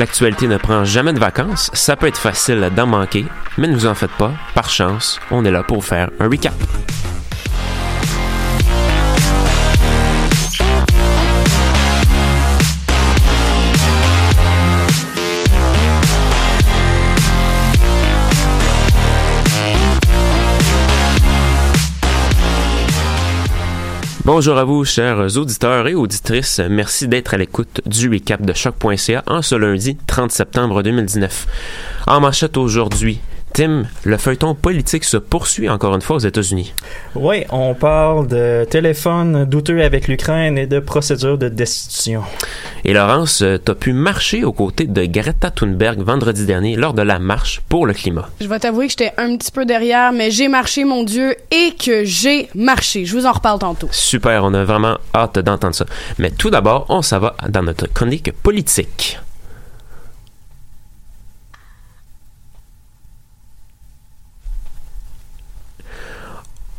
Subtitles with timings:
[0.00, 3.26] L'actualité ne prend jamais de vacances, ça peut être facile d'en manquer,
[3.58, 6.54] mais ne vous en faites pas, par chance, on est là pour faire un recap.
[24.32, 26.60] Bonjour à vous, chers auditeurs et auditrices.
[26.70, 31.48] Merci d'être à l'écoute du recap de choc.ca en ce lundi 30 septembre 2019.
[32.06, 33.18] En manchette aujourd'hui,
[33.52, 36.72] Tim, le feuilleton politique se poursuit encore une fois aux États-Unis.
[37.14, 42.22] Oui, on parle de téléphone douteux avec l'Ukraine et de procédure de destitution.
[42.84, 47.02] Et Laurence, euh, t'as pu marcher aux côtés de Greta Thunberg vendredi dernier lors de
[47.02, 48.28] la marche pour le climat.
[48.40, 51.74] Je vais t'avouer que j'étais un petit peu derrière, mais j'ai marché, mon Dieu, et
[51.74, 53.04] que j'ai marché.
[53.04, 53.88] Je vous en reparle tantôt.
[53.90, 55.86] Super, on a vraiment hâte d'entendre ça.
[56.18, 59.18] Mais tout d'abord, on s'en va dans notre chronique politique.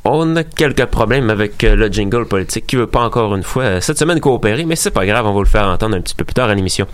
[0.03, 3.63] On a quelques problèmes avec euh, le jingle politique qui veut pas encore une fois
[3.63, 6.15] euh, cette semaine coopérer, mais c'est pas grave, on va le faire entendre un petit
[6.15, 6.87] peu plus tard à l'émission.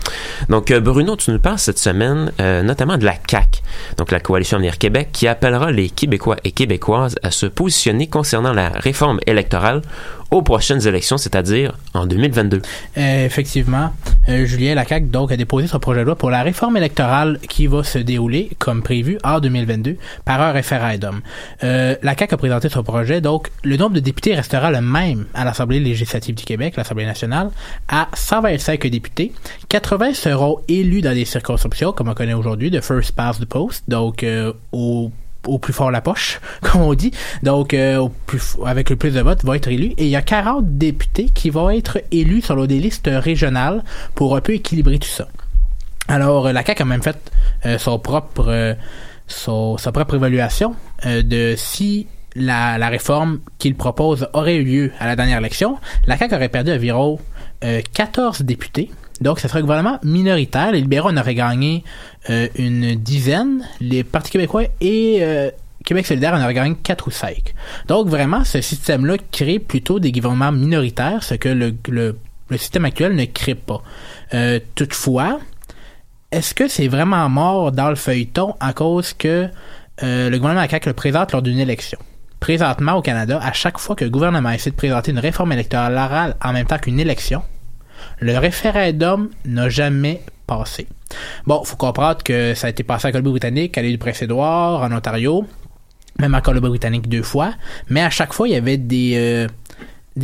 [0.50, 3.62] Donc euh, Bruno, tu nous parles cette semaine notamment de la CAC,
[3.96, 8.52] donc la coalition Avenir Québec, qui appellera les Québécois et Québécoises à se positionner concernant
[8.52, 9.82] la réforme électorale
[10.30, 12.60] aux prochaines élections, c'est-à-dire en 2022.
[12.96, 13.92] Euh, effectivement,
[14.28, 17.66] euh, Julien Lacac donc a déposé son projet de loi pour la réforme électorale qui
[17.66, 21.20] va se dérouler comme prévu en 2022 par un référendum.
[21.64, 25.26] Euh, la CAQ a présenté son projet, donc le nombre de députés restera le même
[25.34, 27.50] à l'Assemblée législative du Québec, l'Assemblée nationale,
[27.88, 29.32] à 125 députés.
[29.68, 33.84] 80 seront élus dans des circonscriptions, comme on connaît aujourd'hui, de first past the post,
[33.88, 35.10] donc euh, au
[35.48, 37.12] au plus fort la poche, comme on dit.
[37.42, 38.08] Donc, euh,
[38.64, 39.94] avec le plus de votes, va être élu.
[39.96, 43.82] Et il y a 40 députés qui vont être élus selon des listes régionales
[44.14, 45.28] pour un peu équilibrer tout ça.
[46.08, 47.18] Alors, euh, la CAQ a même fait
[47.66, 48.76] euh, sa propre
[50.14, 50.74] évaluation
[51.04, 55.78] de si la, la réforme qu'il propose aurait eu lieu à la dernière élection.
[56.06, 57.18] La CAQ aurait perdu environ
[57.64, 58.90] euh, 14 députés.
[59.20, 60.72] Donc, ce serait un gouvernement minoritaire.
[60.72, 61.84] Les libéraux en auraient gagné
[62.30, 63.66] euh, une dizaine.
[63.80, 65.50] Les partis québécois et euh,
[65.84, 67.54] Québec solidaire en auraient gagné 4 ou 5.
[67.88, 72.16] Donc, vraiment, ce système-là crée plutôt des gouvernements minoritaires, ce que le,
[72.56, 73.82] système actuel ne crée pas.
[74.34, 75.40] Euh, toutefois,
[76.30, 79.48] est-ce que c'est vraiment mort dans le feuilleton à cause que
[80.00, 81.98] le gouvernement CAQ le présente lors d'une élection?
[82.38, 86.36] Présentement au Canada, à chaque fois que le gouvernement essaie de présenter une réforme électorale
[86.40, 87.42] en même temps qu'une élection,
[88.20, 90.86] le référendum n'a jamais passé.
[91.46, 95.46] Bon, faut comprendre que ça a été passé à Colombie-Britannique, à l'île Prince-Édouard, en Ontario,
[96.18, 97.54] même en Colombie-Britannique deux fois,
[97.88, 99.46] mais à chaque fois, il y avait des, euh,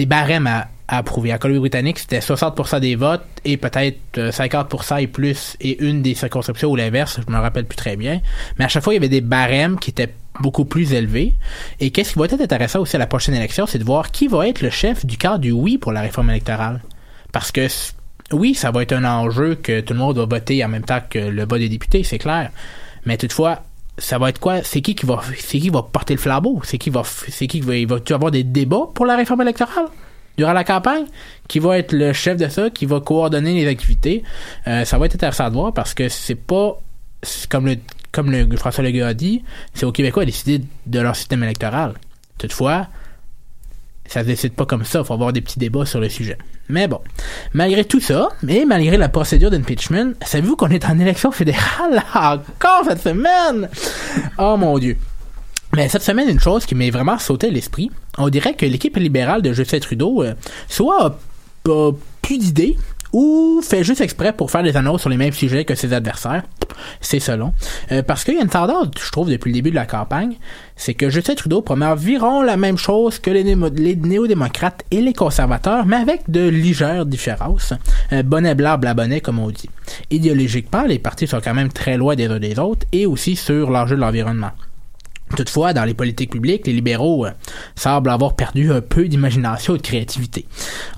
[0.06, 1.32] barèmes à, à approuver.
[1.32, 6.14] En Colombie-Britannique, c'était 60% des votes et peut-être euh, 50% et plus et une des
[6.14, 8.20] circonscriptions ou l'inverse, je me rappelle plus très bien.
[8.58, 11.34] Mais à chaque fois, il y avait des barèmes qui étaient beaucoup plus élevés.
[11.80, 14.26] Et qu'est-ce qui va être intéressant aussi à la prochaine élection, c'est de voir qui
[14.26, 16.80] va être le chef du camp du oui pour la réforme électorale.
[17.34, 17.66] Parce que
[18.30, 21.00] oui, ça va être un enjeu que tout le monde va voter en même temps
[21.10, 22.52] que le vote des députés, c'est clair.
[23.06, 23.64] Mais toutefois,
[23.98, 24.62] ça va être quoi?
[24.62, 26.60] C'est qui qui va c'est qui va porter le flambeau?
[26.62, 29.42] C'est qui va c'est qui va il va tu avoir des débats pour la réforme
[29.42, 29.86] électorale
[30.38, 31.06] durant la campagne?
[31.48, 34.22] Qui va être le chef de ça Qui va coordonner les activités?
[34.68, 36.78] Euh, Ça va être intéressant de voir parce que c'est pas
[37.48, 37.76] comme le
[38.12, 39.42] comme le François Legault a dit,
[39.74, 41.94] c'est aux Québécois à décider de leur système électoral.
[42.38, 42.86] Toutefois,
[44.06, 45.02] ça se décide pas comme ça.
[45.04, 46.38] Faut avoir des petits débats sur le sujet.
[46.68, 47.00] Mais bon,
[47.52, 52.84] malgré tout ça, et malgré la procédure d'impeachment, savez-vous qu'on est en élection fédérale encore
[52.86, 53.68] cette semaine?
[54.38, 54.96] Oh mon dieu.
[55.74, 58.96] Mais cette semaine, une chose qui m'est vraiment sauté à l'esprit, on dirait que l'équipe
[58.96, 60.34] libérale de Justin Trudeau euh,
[60.68, 61.92] soit a, a
[62.22, 62.76] plus d'idées
[63.14, 66.42] ou fait juste exprès pour faire des annonces sur les mêmes sujets que ses adversaires.
[67.00, 67.54] C'est selon.
[67.92, 70.36] Euh, parce qu'il y a une tendance, je trouve, depuis le début de la campagne,
[70.74, 75.86] c'est que Justin Trudeau promet environ la même chose que les, néo-démocrates et les conservateurs,
[75.86, 77.72] mais avec de légères différences.
[78.12, 79.70] Euh, bonnet blanc, blanc bonnet, comme on dit.
[80.10, 83.70] Idéologiquement, les partis sont quand même très loin des uns des autres, et aussi sur
[83.70, 84.50] l'enjeu de l'environnement.
[85.36, 87.30] Toutefois, dans les politiques publiques, les libéraux euh,
[87.74, 90.46] semblent avoir perdu un peu d'imagination et de créativité.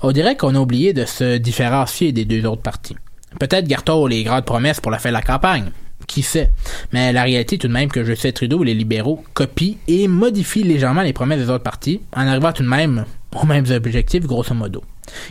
[0.03, 2.95] On dirait qu'on a oublié de se différencier des deux autres partis.
[3.39, 5.71] Peut-être garde-t-on les grandes promesses pour la fin de la campagne.
[6.07, 6.51] Qui sait?
[6.93, 10.63] Mais la réalité tout de même que Justin Trudeau et les libéraux copient et modifient
[10.63, 13.05] légèrement les promesses des autres partis en arrivant tout de même
[13.35, 14.83] aux mêmes objectifs, grosso modo.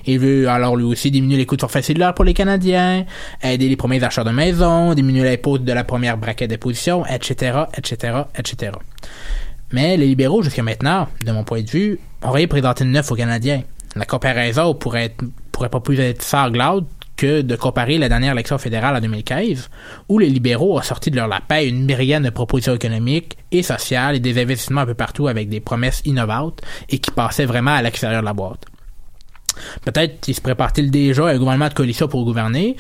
[0.07, 3.05] Il veut alors lui aussi diminuer les coûts de forfait cellulaire pour les Canadiens,
[3.43, 8.23] aider les premiers acheteurs de maison, diminuer l'impôt de la première braquette d'imposition, etc., etc.,
[8.39, 8.73] etc.
[9.73, 13.11] Mais les libéraux, jusqu'à maintenant, de mon point de vue, ont rien présenté de neuf
[13.11, 13.63] aux Canadiens.
[13.95, 15.15] La comparaison pourrait,
[15.53, 16.87] pourrait pas plus être sanglante
[17.17, 19.71] que de comparer la dernière élection fédérale en 2015,
[20.09, 24.17] où les libéraux ont sorti de leur lapin une myriade de propositions économiques et sociales
[24.17, 26.61] et des investissements un peu partout avec des promesses innovantes
[26.91, 28.67] et qui passaient vraiment à l'extérieur de la boîte.
[29.85, 32.77] Peut-être qu'ils se préparent-ils déjà à un gouvernement de coalition pour gouverner,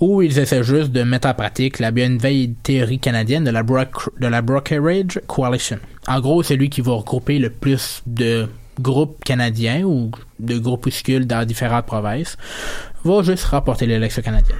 [0.00, 2.16] ou ils essaient juste de mettre en pratique la bien
[2.62, 5.78] théorie canadienne de la, broc- de la Brokerage Coalition.
[6.06, 8.48] En gros, c'est lui qui va regrouper le plus de
[8.80, 12.36] groupes canadiens ou de groupuscules dans différentes provinces,
[13.04, 14.56] va juste remporter l'élection canadienne.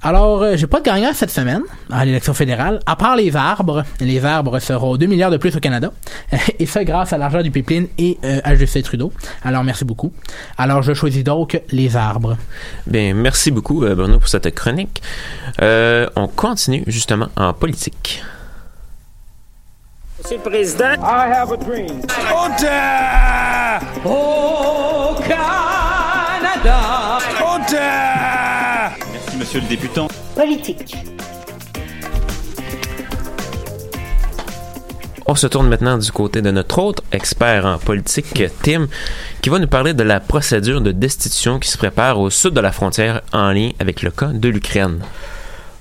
[0.00, 3.82] Alors, euh, j'ai pas de gagnant cette semaine à l'élection fédérale, à part les arbres.
[3.98, 5.90] Les arbres seront 2 milliards de plus au Canada.
[6.60, 9.12] Et ça grâce à l'argent du pipeline et euh, à Justin Trudeau.
[9.42, 10.12] Alors, merci beaucoup.
[10.56, 12.36] Alors, je choisis donc les arbres.
[12.86, 15.02] Bien, merci beaucoup, euh, Bruno, pour cette chronique.
[15.62, 18.22] Euh, on continue justement en politique.
[20.22, 22.02] Monsieur le Président, I have a dream.
[26.64, 28.37] Merci,
[29.48, 30.08] monsieur le députant.
[30.34, 30.94] politique.
[35.24, 38.88] On se tourne maintenant du côté de notre autre expert en politique, Tim,
[39.40, 42.60] qui va nous parler de la procédure de destitution qui se prépare au sud de
[42.60, 45.00] la frontière en lien avec le cas de l'Ukraine.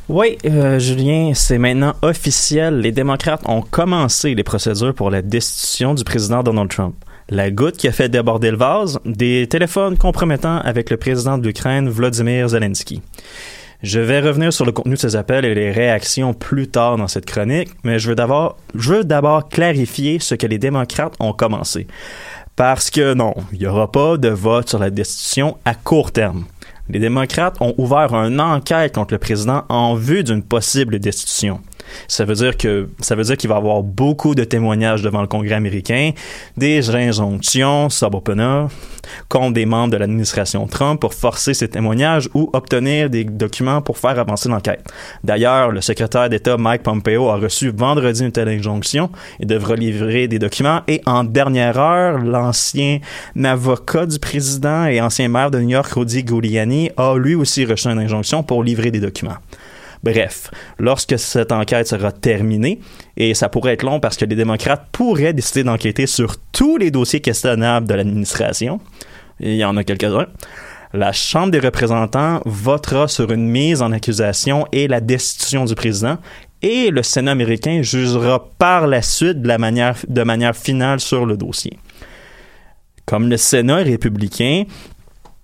[0.07, 2.79] Oui, euh, Julien, c'est maintenant officiel.
[2.79, 6.95] Les démocrates ont commencé les procédures pour la destitution du président Donald Trump.
[7.29, 11.45] La goutte qui a fait déborder le vase, des téléphones compromettants avec le président de
[11.45, 13.01] l'Ukraine, Vladimir Zelensky.
[13.83, 17.07] Je vais revenir sur le contenu de ces appels et les réactions plus tard dans
[17.07, 18.15] cette chronique, mais je veux
[19.03, 21.85] d'abord, clarifier ce que les démocrates ont commencé.
[22.55, 26.45] Parce que non, il n'y aura pas de vote sur la destitution à court terme.
[26.89, 31.61] Les démocrates ont ouvert une enquête contre le président en vue d'une possible destitution.
[32.07, 36.11] Ça veut dire qu'il va y avoir beaucoup de témoignages devant le Congrès américain,
[36.55, 38.67] des injonctions subopena
[39.29, 43.97] contre des membres de l'administration Trump pour forcer ces témoignages ou obtenir des documents pour
[43.97, 44.83] faire avancer l'enquête.
[45.23, 50.27] D'ailleurs, le secrétaire d'État Mike Pompeo a reçu vendredi une telle injonction et devra livrer
[50.27, 50.81] des documents.
[50.87, 52.99] Et en dernière heure, l'ancien
[53.43, 57.87] avocat du président et ancien maire de New York, Rudy Giuliani, a lui aussi reçu
[57.87, 59.37] une injonction pour livrer des documents.
[60.07, 62.79] Bref, lorsque cette enquête sera terminée,
[63.17, 66.91] et ça pourrait être long parce que les démocrates pourraient décider d'enquêter sur tous les
[66.91, 68.79] dossiers questionnables de l'administration,
[69.41, 70.27] il y en a quelques-uns,
[70.93, 76.17] la Chambre des représentants votera sur une mise en accusation et la destitution du président,
[76.61, 81.77] et le Sénat américain jugera par la suite de, manière, manière finale sur le dossier.
[83.05, 84.63] Comme le Sénat est républicain,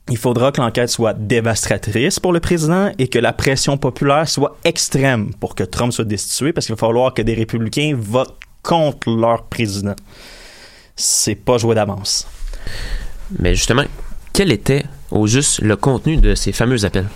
[0.09, 4.57] il faudra que l'enquête soit dévastatrice pour le président et que la pression populaire soit
[4.65, 9.09] extrême pour que Trump soit destitué, parce qu'il va falloir que des républicains votent contre
[9.09, 9.95] leur président.
[10.95, 12.27] C'est pas joué d'avance.
[13.39, 13.83] Mais justement,
[14.33, 17.07] quel était au juste le contenu de ces fameux appels?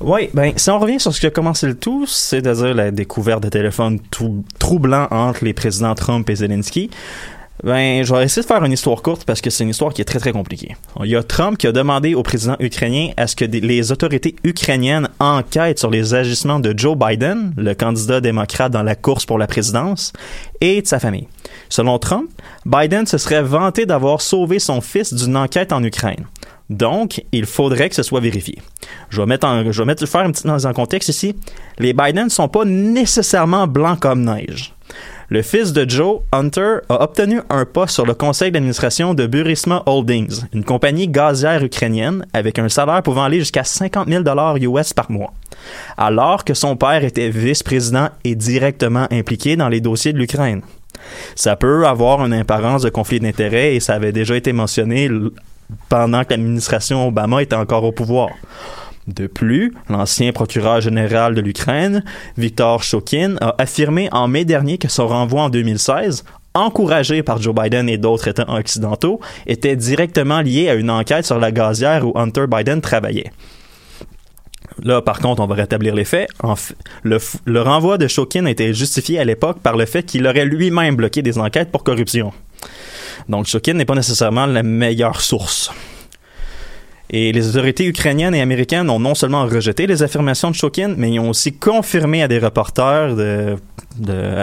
[0.00, 3.44] Oui, ben, si on revient sur ce qui a commencé le tout, c'est-à-dire la découverte
[3.44, 6.90] de téléphones trou- troublants entre les présidents Trump et Zelensky,
[7.62, 10.02] ben, je vais essayer de faire une histoire courte parce que c'est une histoire qui
[10.02, 10.76] est très très compliquée.
[11.02, 14.34] Il y a Trump qui a demandé au président ukrainien à ce que les autorités
[14.42, 19.38] ukrainiennes enquêtent sur les agissements de Joe Biden, le candidat démocrate dans la course pour
[19.38, 20.12] la présidence,
[20.60, 21.28] et de sa famille.
[21.68, 22.28] Selon Trump,
[22.66, 26.26] Biden se serait vanté d'avoir sauvé son fils d'une enquête en Ukraine.
[26.70, 28.58] Donc, il faudrait que ce soit vérifié.
[29.10, 31.36] Je vais mettre je vais mettre, faire un petit dans un contexte ici.
[31.78, 34.73] Les Biden ne sont pas nécessairement blancs comme neige.
[35.34, 39.82] Le fils de Joe, Hunter, a obtenu un poste sur le conseil d'administration de Burisma
[39.84, 44.22] Holdings, une compagnie gazière ukrainienne avec un salaire pouvant aller jusqu'à 50 000
[44.60, 45.32] US par mois.
[45.96, 50.62] Alors que son père était vice-président et directement impliqué dans les dossiers de l'Ukraine.
[51.34, 55.10] Ça peut avoir une apparence de conflit d'intérêts et ça avait déjà été mentionné
[55.88, 58.28] pendant que l'administration Obama était encore au pouvoir.
[59.06, 62.04] De plus, l'ancien procureur général de l'Ukraine,
[62.38, 67.54] Viktor Shokin, a affirmé en mai dernier que son renvoi en 2016, encouragé par Joe
[67.54, 72.18] Biden et d'autres États occidentaux, était directement lié à une enquête sur la gazière où
[72.18, 73.32] Hunter Biden travaillait.
[74.82, 76.30] Là, par contre, on va rétablir les faits.
[77.04, 80.96] Le renvoi de Shokin a été justifié à l'époque par le fait qu'il aurait lui-même
[80.96, 82.32] bloqué des enquêtes pour corruption.
[83.28, 85.70] Donc, Shokin n'est pas nécessairement la meilleure source.
[87.16, 91.12] Et les autorités ukrainiennes et américaines ont non seulement rejeté les affirmations de Shokin, mais
[91.12, 93.56] ils ont aussi confirmé à des reporters de,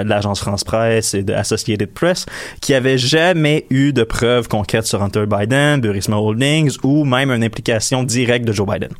[0.06, 2.25] l'agence France Presse et de Associated Press
[2.62, 7.30] qu'il n'y avait jamais eu de preuves concrètes sur Hunter Biden, Burisma Holdings ou même
[7.32, 8.92] une implication directe de Joe Biden.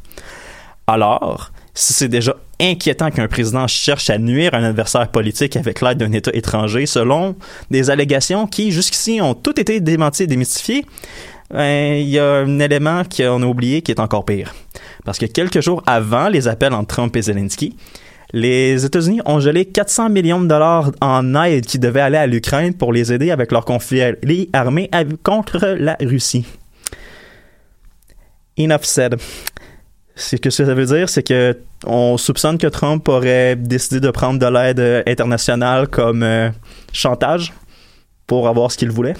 [0.86, 5.98] Alors, si c'est déjà inquiétant qu'un président cherche à nuire un adversaire politique avec l'aide
[5.98, 7.38] d'un État étranger, selon
[7.70, 10.84] des allégations qui, jusqu'ici, ont toutes été démenties et démystifiées,
[11.54, 14.54] ben, il y a un élément qu'on a oublié qui est encore pire.
[15.04, 17.76] Parce que quelques jours avant les appels entre Trump et Zelensky,
[18.34, 22.74] les États-Unis ont gelé 400 millions de dollars en aide qui devaient aller à l'Ukraine
[22.74, 24.02] pour les aider avec leur conflit
[24.54, 24.90] armé
[25.24, 26.46] contre la Russie.
[28.58, 29.18] Enough said.
[30.16, 34.40] Ce que ça veut dire, c'est que on soupçonne que Trump aurait décidé de prendre
[34.40, 36.50] de l'aide internationale comme euh,
[36.94, 37.54] chantage
[38.28, 39.16] pour avoir ce qu'il voulait.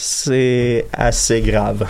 [0.00, 1.84] C'est assez grave.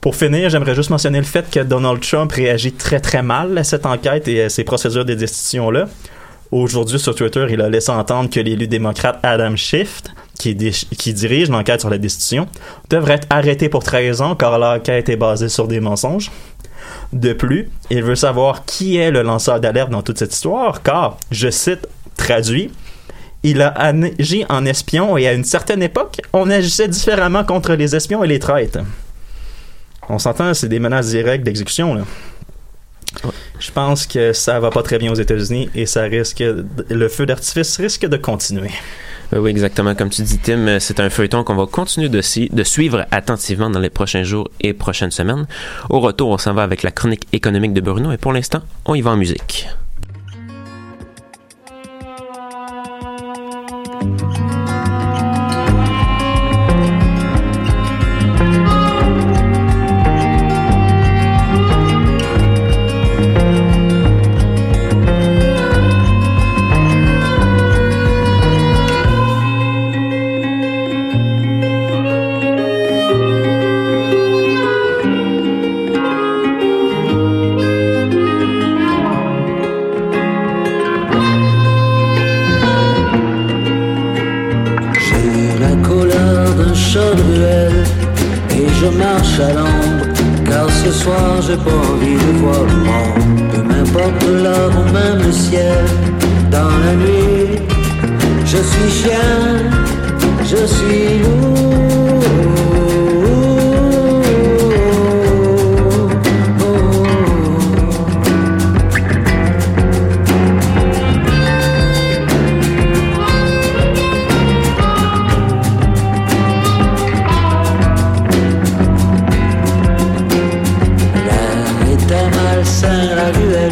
[0.00, 3.64] Pour finir, j'aimerais juste mentionner le fait que Donald Trump réagit très très mal à
[3.64, 5.88] cette enquête et à ces procédures de destitution-là.
[6.50, 10.04] Aujourd'hui, sur Twitter, il a laissé entendre que l'élu démocrate Adam Schiff,
[10.38, 12.46] qui, qui dirige l'enquête sur la destitution,
[12.88, 16.30] devrait être arrêté pour trahison car l'enquête est basée sur des mensonges.
[17.12, 21.18] De plus, il veut savoir qui est le lanceur d'alerte dans toute cette histoire, car,
[21.30, 21.86] je cite,
[22.16, 22.70] traduit,
[23.50, 27.94] il a agi en espion et à une certaine époque, on agissait différemment contre les
[27.94, 28.80] espions et les traîtres.
[30.08, 32.02] On s'entend, c'est des menaces directes d'exécution, là.
[33.58, 36.44] Je pense que ça va pas très bien aux États-Unis et ça risque,
[36.90, 38.70] le feu d'artifice risque de continuer.
[39.32, 39.94] Euh, Oui, exactement.
[39.94, 43.70] Comme tu dis, Tim, c'est un feuilleton qu'on va continuer de, si- de suivre attentivement
[43.70, 45.46] dans les prochains jours et prochaines semaines.
[45.88, 48.94] Au retour, on s'en va avec la chronique économique de Bruno et pour l'instant, on
[48.94, 49.66] y va en musique.
[91.46, 93.50] J'ai pas envie de voir le monde.
[93.52, 95.84] Peu m'importe l'heure ou même le ciel
[96.50, 97.60] dans la nuit.
[98.44, 99.30] Je suis chien,
[100.42, 102.75] je suis loup.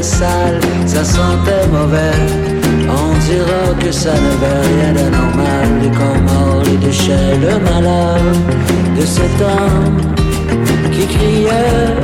[0.04, 2.18] Sale, ça sentait mauvais.
[3.00, 5.66] On dira que ça n'avait rien d'anormal.
[5.82, 8.20] Les corps les déchets, le malheur
[8.98, 9.96] de cet homme
[10.92, 11.94] qui criait,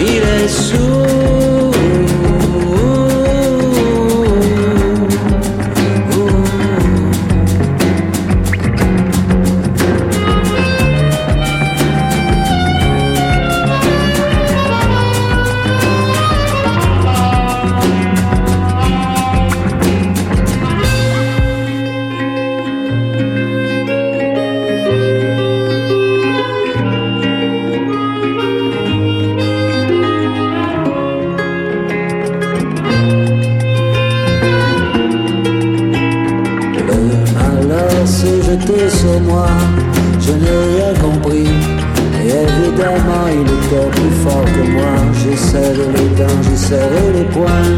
[0.00, 1.59] il est sourd.
[46.70, 47.69] Serré les poings.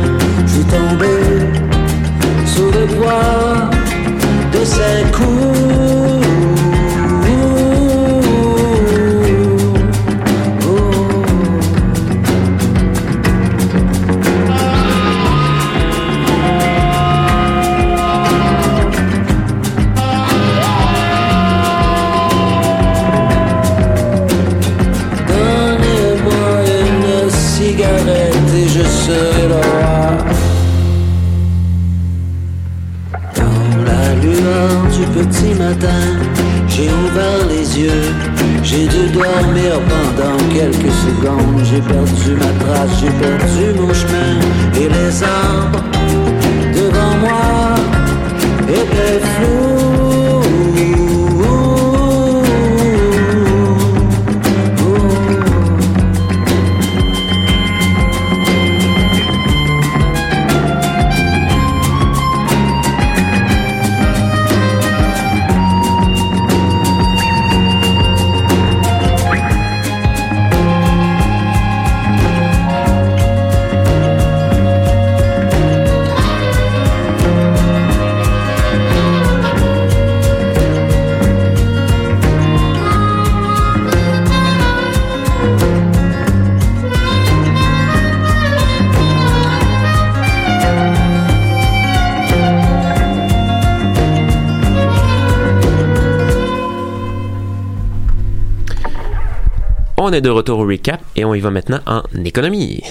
[100.13, 102.83] On est de retour au recap et on y va maintenant en économie.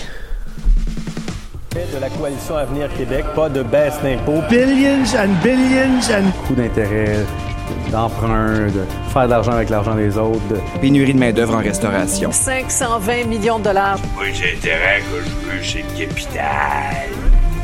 [1.76, 4.42] de la coalition Avenir Québec, pas de baisse d'impôts.
[4.50, 6.32] Billions and billions and...
[6.48, 7.18] Coût d'intérêt,
[7.92, 10.42] d'emprunt, de faire de l'argent avec l'argent des autres.
[10.82, 12.32] Pénurie de main-d'œuvre en restauration.
[12.32, 14.00] 520 millions de dollars.
[14.16, 17.11] Moi, j'ai intérêt que je veux chez le capital.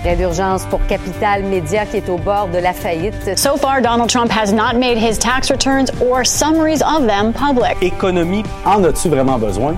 [0.08, 3.38] Il y a d'urgence pour Capital Média qui est au bord de la faillite.
[3.38, 7.76] So far, Donald Trump has not made his tax returns or summaries of them public.
[7.82, 9.76] Économie, en as-tu vraiment besoin?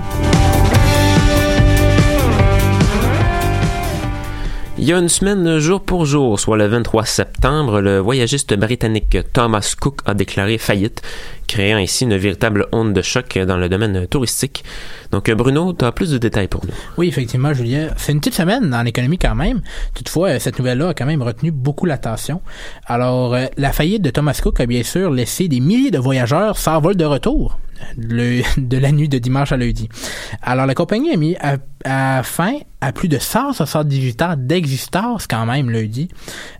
[4.82, 9.18] Il y a une semaine, jour pour jour, soit le 23 septembre, le voyagiste britannique
[9.34, 11.02] Thomas Cook a déclaré faillite,
[11.46, 14.64] créant ainsi une véritable onde de choc dans le domaine touristique.
[15.12, 16.72] Donc Bruno, tu as plus de détails pour nous.
[16.96, 17.88] Oui, effectivement, Julien.
[17.98, 19.60] C'est une petite semaine dans l'économie quand même.
[19.94, 22.40] Toutefois, euh, cette nouvelle-là a quand même retenu beaucoup l'attention.
[22.86, 26.56] Alors, euh, la faillite de Thomas Cook a bien sûr laissé des milliers de voyageurs
[26.56, 27.58] sans vol de retour
[27.96, 29.88] de la nuit de dimanche à lundi.
[30.42, 35.46] Alors, la compagnie a mis à, à fin à plus de 178 heures d'existence quand
[35.46, 36.08] même lundi.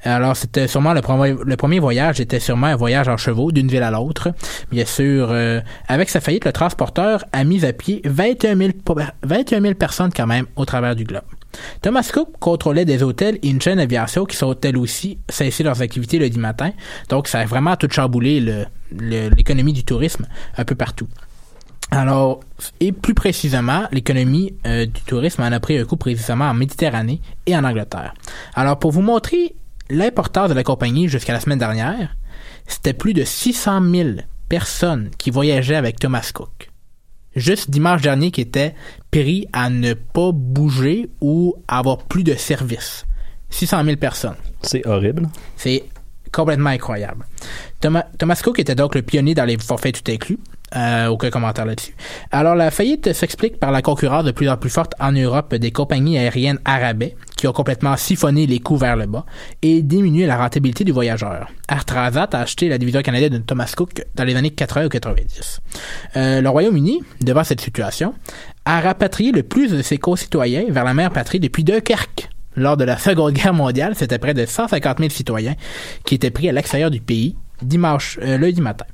[0.03, 3.69] Alors, c'était sûrement le premier, le premier voyage était sûrement un voyage en chevaux d'une
[3.69, 4.33] ville à l'autre.
[4.71, 8.71] Bien sûr, euh, avec sa faillite, le transporteur a mis à pied 21 000,
[9.23, 11.25] 21 000 personnes quand même au travers du globe.
[11.83, 15.81] Thomas Cook contrôlait des hôtels et une chaîne d'aviation qui sont elles aussi cessé leurs
[15.81, 16.73] activités le dimanche matin.
[17.09, 21.07] Donc, ça a vraiment tout chamboulé l'économie du tourisme un peu partout.
[21.91, 22.41] Alors,
[22.79, 27.21] et plus précisément, l'économie euh, du tourisme en a pris un coup précisément en Méditerranée
[27.47, 28.15] et en Angleterre.
[28.55, 29.57] Alors, pour vous montrer
[29.89, 32.17] l'importance de la compagnie jusqu'à la semaine dernière,
[32.67, 34.09] c'était plus de 600 000
[34.49, 36.70] personnes qui voyageaient avec Thomas Cook.
[37.37, 38.75] Juste dimanche dernier qui était
[39.11, 43.07] pris à ne pas bouger ou avoir plus de service.
[43.51, 44.37] 600 000 personnes.
[44.63, 45.29] C'est horrible.
[45.57, 45.85] C'est
[46.33, 47.27] complètement incroyable.
[47.81, 50.39] Thomas, Thomas Cook était donc le pionnier dans les forfaits tout inclus.
[50.77, 51.95] Euh, aucun commentaire là-dessus.
[52.31, 55.73] Alors, la faillite s'explique par la concurrence de plus en plus forte en Europe des
[55.73, 59.27] compagnies aériennes arabais qui ont complètement siphonné les coûts vers le bas
[59.63, 61.49] et diminué la rentabilité du voyageur.
[61.69, 64.89] Air Transat a acheté la division canadienne de Thomas Cook dans les années 80 ou
[64.91, 65.61] 90.
[66.17, 68.15] Euh, le Royaume-Uni, devant cette situation,
[68.65, 72.29] a rapatrié le plus de ses concitoyens vers la mère patrie depuis Dunkerque.
[72.57, 75.55] Lors de la Seconde Guerre mondiale, c'était près de 150 000 citoyens
[76.05, 78.87] qui étaient pris à l'extérieur du pays dimanche, euh, lundi matin.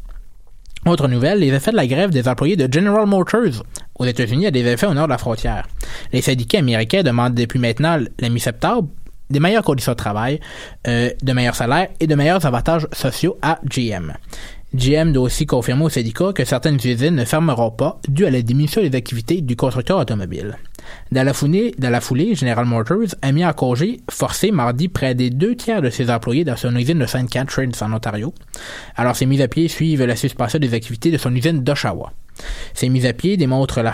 [0.87, 3.65] Autre nouvelle, les effets de la grève des employés de General Motors
[3.99, 5.67] aux États-Unis a des effets au nord de la frontière.
[6.13, 8.89] Les syndicats américains demandent depuis maintenant la mi-septembre
[9.29, 10.39] des meilleures conditions de travail,
[10.87, 14.13] euh, de meilleurs salaires et de meilleurs avantages sociaux à GM.
[14.77, 18.43] GM doit aussi confirmer aux syndicats que certaines usines ne fermeront pas dû à la
[18.43, 20.59] diminution des activités du constructeur automobile.
[21.11, 25.15] Dans la, foulée, dans la foulée, General Motors a mis en congé forcé mardi près
[25.15, 27.29] des deux tiers de ses employés dans son usine de St.
[27.29, 28.35] Catharines en Ontario.
[28.97, 32.13] Alors ces mises à pied suivent la suspension des activités de son usine d'Oshawa.
[32.75, 33.93] Ces mises à pied démontrent la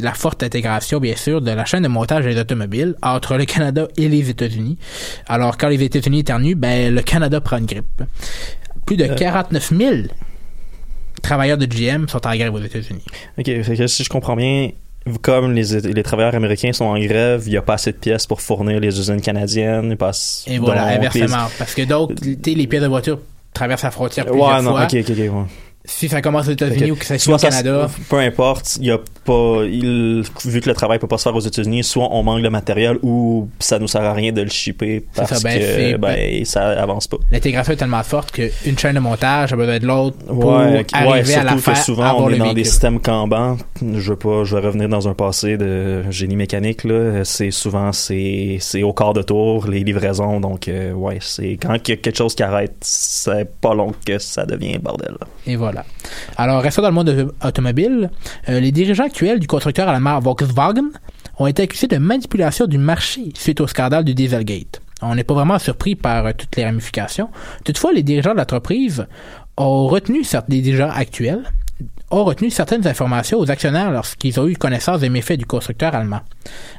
[0.00, 3.86] la forte intégration, bien sûr, de la chaîne de montage des automobiles entre le Canada
[3.96, 4.78] et les États-Unis.
[5.26, 8.02] Alors, quand les États-Unis éternuent, ben, le Canada prend une grippe.
[8.86, 9.92] Plus de 49 000
[11.22, 13.04] travailleurs de GM sont en grève aux États-Unis.
[13.38, 14.70] OK, fait que si je comprends bien,
[15.20, 18.26] comme les, les travailleurs américains sont en grève, il n'y a pas assez de pièces
[18.26, 19.96] pour fournir les usines canadiennes.
[19.96, 21.48] passe- Et voilà, inversement.
[21.58, 21.82] Parce que
[22.44, 23.20] sais, les pièces de voiture
[23.54, 24.84] traversent la frontière plusieurs Ouais, non, fois.
[24.84, 25.18] ok, ok, ok.
[25.18, 25.44] ouais.
[25.84, 28.86] Si ça commence aux États-Unis ou que ça Soit au ça- Canada, peu importe, il
[28.86, 32.08] y a pas, il- vu que le travail peut pas se faire aux États-Unis, soit
[32.12, 35.40] on manque de matériel ou ça nous sert à rien de le shipper parce ça,
[35.42, 37.16] ben, que ben, ça avance pas.
[37.32, 41.10] l'intégration est tellement forte qu'une chaîne de montage a besoin de l'autre pour Ouais, arriver
[41.10, 43.56] ouais, à la surtout que faire souvent on est dans des systèmes Kanban.
[43.80, 47.24] Je veux pas, je vais revenir dans un passé de génie mécanique là.
[47.24, 51.74] C'est souvent c'est c'est au quart de tour les livraisons, donc euh, ouais, c'est quand
[51.74, 55.16] il y a quelque chose qui arrête, c'est pas long que ça devient bordel.
[55.20, 55.26] là.
[55.46, 55.71] Et voilà.
[56.36, 58.10] Alors, restons dans le monde auto- automobile.
[58.48, 60.90] Euh, les dirigeants actuels du constructeur allemand Volkswagen
[61.38, 64.80] ont été accusés de manipulation du marché suite au scandale du Dieselgate.
[65.00, 67.28] On n'est pas vraiment surpris par euh, toutes les ramifications.
[67.64, 69.06] Toutefois, les dirigeants de l'entreprise
[69.56, 71.42] ont retenu, certes, les dirigeants actuels
[72.12, 76.20] ont retenu certaines informations aux actionnaires lorsqu'ils ont eu connaissance des méfaits du constructeur allemand,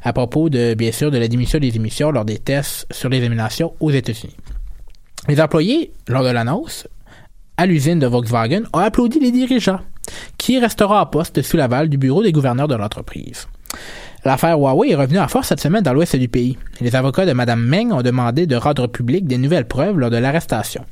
[0.03, 3.21] à propos de, bien sûr, de la diminution des émissions lors des tests sur les
[3.23, 4.35] émanations aux États-Unis.
[5.27, 6.87] Les employés, lors de l'annonce,
[7.57, 9.79] à l'usine de Volkswagen, ont applaudi les dirigeants,
[10.37, 13.47] qui resteront en poste sous l'aval du bureau des gouverneurs de l'entreprise.
[14.25, 16.57] L'affaire Huawei est revenue en force cette semaine dans l'ouest du pays.
[16.79, 20.17] Les avocats de Mme Meng ont demandé de rendre public des nouvelles preuves lors de
[20.17, 20.85] l'arrestation.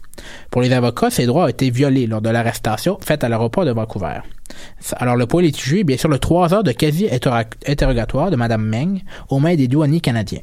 [0.50, 3.72] Pour les avocats, ces droits ont été violés lors de l'arrestation faite à l'aéroport de
[3.72, 4.20] Vancouver.
[4.98, 9.40] Alors le litigieux est bien sûr le trois heures de quasi-interrogatoire de Mme Meng aux
[9.40, 10.42] mains des douaniers canadiens.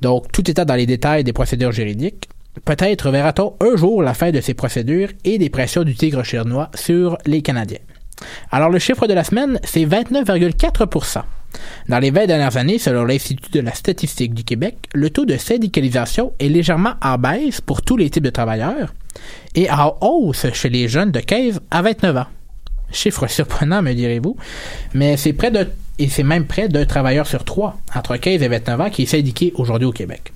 [0.00, 2.30] Donc, tout état dans les détails des procédures juridiques.
[2.64, 6.70] Peut-être verra-t-on un jour la fin de ces procédures et des pressions du tigre chinois
[6.74, 7.78] sur les Canadiens.
[8.50, 11.22] Alors, le chiffre de la semaine, c'est 29,4%
[11.88, 15.36] Dans les 20 dernières années, selon l'Institut de la statistique du Québec, le taux de
[15.36, 18.94] syndicalisation est légèrement en baisse pour tous les types de travailleurs
[19.54, 22.26] et en hausse chez les jeunes de 15 à 29 ans.
[22.92, 24.36] Chiffre surprenant, me direz-vous,
[24.94, 25.68] mais c'est près de
[25.98, 29.06] et c'est même près d'un travailleur sur trois entre 15 et 29 ans qui est
[29.06, 30.32] syndiqué aujourd'hui au Québec.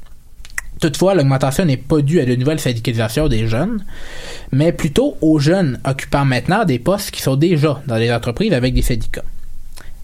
[0.85, 3.83] Toutefois, l'augmentation n'est pas due à de nouvelles syndicalisations des jeunes,
[4.53, 8.75] mais plutôt aux jeunes occupant maintenant des postes qui sont déjà dans des entreprises avec
[8.75, 9.25] des syndicats.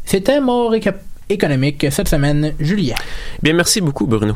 [0.06, 2.94] C'était mon récap économique cette semaine, Julien.
[3.42, 4.34] Bien, merci beaucoup, Bruno.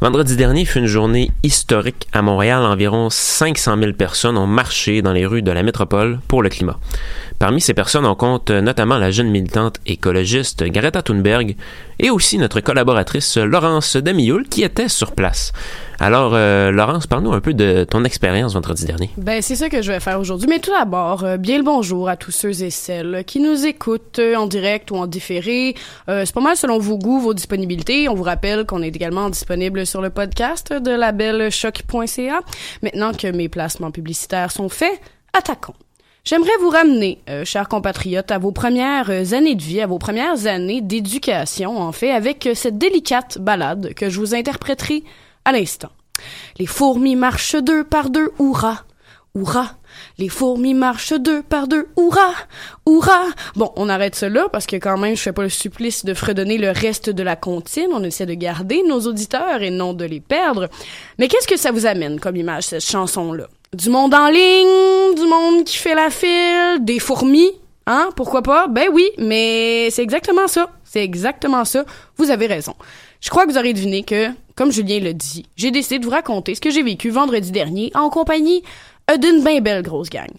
[0.00, 2.64] Vendredi dernier fut une journée historique à Montréal.
[2.64, 6.80] Environ 500 000 personnes ont marché dans les rues de la métropole pour le climat.
[7.40, 11.56] Parmi ces personnes, on compte notamment la jeune militante écologiste Greta Thunberg
[11.98, 15.52] et aussi notre collaboratrice Laurence Damioul qui était sur place.
[16.00, 19.08] Alors, euh, Laurence, parle-nous un peu de ton expérience vendredi dernier.
[19.16, 20.48] Ben, c'est ça que je vais faire aujourd'hui.
[20.50, 24.18] Mais tout d'abord, euh, bien le bonjour à tous ceux et celles qui nous écoutent
[24.18, 25.74] euh, en direct ou en différé.
[26.10, 28.06] Euh, c'est pas mal selon vos goûts, vos disponibilités.
[28.10, 32.40] On vous rappelle qu'on est également disponible sur le podcast de la belle choc.ca.
[32.82, 35.00] Maintenant que mes placements publicitaires sont faits,
[35.32, 35.72] attaquons.
[36.22, 39.98] J'aimerais vous ramener, euh, chers compatriotes, à vos premières euh, années de vie, à vos
[39.98, 45.02] premières années d'éducation, en fait, avec euh, cette délicate balade que je vous interpréterai
[45.46, 45.88] à l'instant.
[46.58, 48.84] Les fourmis marchent deux par deux, hurrah,
[49.34, 49.78] hurrah.
[50.18, 52.34] Les fourmis marchent deux par deux, hurrah,
[52.86, 53.28] hurrah.
[53.56, 56.58] Bon, on arrête cela parce que quand même, je fais pas le supplice de fredonner
[56.58, 57.88] le reste de la comptine.
[57.92, 60.68] On essaie de garder nos auditeurs et non de les perdre.
[61.18, 63.46] Mais qu'est-ce que ça vous amène comme image, cette chanson-là?
[63.76, 67.52] Du monde en ligne, du monde qui fait la file, des fourmis,
[67.86, 68.08] hein?
[68.16, 68.66] Pourquoi pas?
[68.66, 70.70] Ben oui, mais c'est exactement ça.
[70.82, 71.84] C'est exactement ça.
[72.16, 72.74] Vous avez raison.
[73.20, 76.10] Je crois que vous aurez deviné que, comme Julien l'a dit, j'ai décidé de vous
[76.10, 78.64] raconter ce que j'ai vécu vendredi dernier en compagnie
[79.08, 80.30] euh, d'une bien belle grosse gang.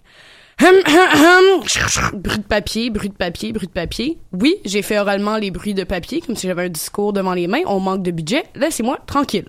[0.62, 2.20] Hum, hum, hum.
[2.20, 4.18] bruit de papier, bruit de papier, bruit de papier.
[4.32, 7.48] Oui, j'ai fait oralement les bruits de papier comme si j'avais un discours devant les
[7.48, 7.62] mains.
[7.66, 8.44] On manque de budget.
[8.54, 9.46] Laissez-moi tranquille.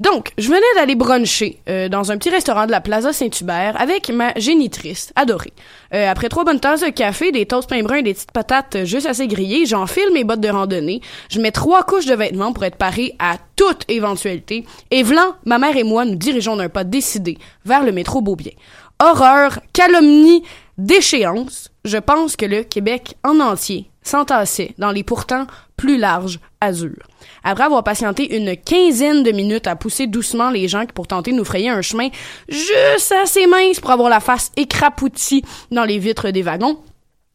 [0.00, 4.08] Donc, je venais d'aller bruncher euh, dans un petit restaurant de la Plaza Saint-Hubert avec
[4.08, 5.52] ma génitrice adorée.
[5.92, 8.84] Euh, après trois bonnes tasses de café, des toasts pain brun et des petites patates
[8.84, 11.02] juste assez grillées, j'enfile mes bottes de randonnée.
[11.28, 14.64] Je mets trois couches de vêtements pour être paré à toute éventualité.
[14.90, 18.52] Et vlan, ma mère et moi nous dirigeons d'un pas décidé vers le métro Beaubien.
[18.98, 20.42] Horreur, calomnie,
[20.78, 27.06] déchéance, je pense que le Québec en entier s'entassait dans les pourtant plus larges azurs.
[27.44, 31.36] Après avoir patienté une quinzaine de minutes à pousser doucement les gens pour tenter de
[31.36, 32.08] nous frayer un chemin
[32.48, 36.78] juste assez mince pour avoir la face écrapoutie dans les vitres des wagons,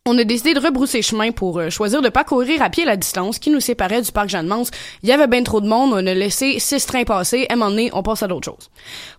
[0.07, 2.97] on a décidé de rebrousser chemin pour euh, choisir de pas courir à pied la
[2.97, 4.71] distance qui nous séparait du parc Jeanne-Mance.
[5.03, 7.55] Il y avait bien trop de monde, on a laissé six trains passer, à un
[7.55, 8.71] moment donné, on passe à d'autres choses.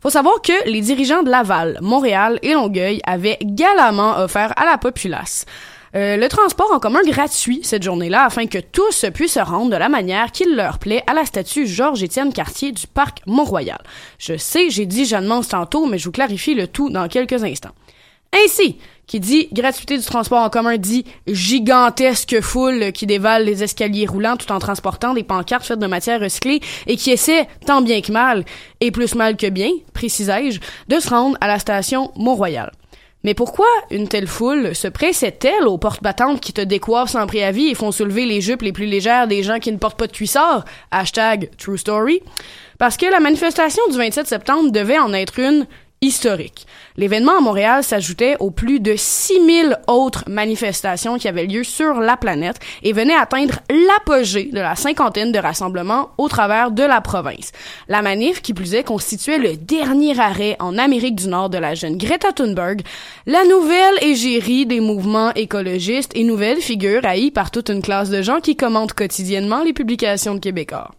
[0.03, 4.77] Faut savoir que les dirigeants de Laval, Montréal et Longueuil avaient galamment offert à la
[4.77, 5.47] populace
[5.95, 9.77] euh, le transport en commun gratuit cette journée-là afin que tous puissent se rendre de
[9.77, 13.81] la manière qu'il leur plaît à la statue Georges-Étienne Cartier du parc Mont-Royal.
[14.19, 17.75] Je sais, j'ai dit Jeanne-Mance tantôt, mais je vous clarifie le tout dans quelques instants.
[18.33, 24.07] Ainsi, qui dit gratuité du transport en commun dit gigantesque foule qui dévale les escaliers
[24.07, 28.01] roulants tout en transportant des pancartes faites de matière recyclée et qui essaie, tant bien
[28.01, 28.45] que mal,
[28.81, 32.73] et plus mal que bien, précisais-je, de se rendre à la station Mont-Royal.
[33.25, 37.69] Mais pourquoi une telle foule se pressait-elle aux portes battantes qui te décoiffent sans préavis
[37.69, 40.13] et font soulever les jupes les plus légères des gens qui ne portent pas de
[40.13, 40.65] cuissard?
[40.91, 42.21] Hashtag True Story.
[42.79, 45.67] Parce que la manifestation du 27 septembre devait en être une
[46.03, 46.67] historique.
[46.97, 52.17] L'événement à Montréal s'ajoutait aux plus de 6000 autres manifestations qui avaient lieu sur la
[52.17, 57.53] planète et venait atteindre l'apogée de la cinquantaine de rassemblements au travers de la province.
[57.89, 61.75] La manif, qui plus est, constituait le dernier arrêt en Amérique du Nord de la
[61.75, 62.83] jeune Greta Thunberg,
[63.27, 68.21] la nouvelle égérie des mouvements écologistes et nouvelle figure haïe par toute une classe de
[68.21, 70.91] gens qui commentent quotidiennement les publications de Québécois.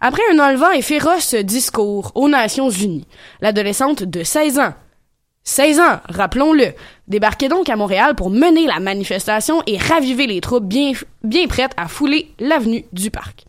[0.00, 3.06] Après un enlevant et féroce discours aux Nations Unies,
[3.40, 4.74] l'adolescente de 16 ans,
[5.44, 6.72] 16 ans, rappelons-le,
[7.08, 10.92] débarquait donc à Montréal pour mener la manifestation et raviver les troupes bien,
[11.48, 13.44] prêtes à fouler l'avenue du parc.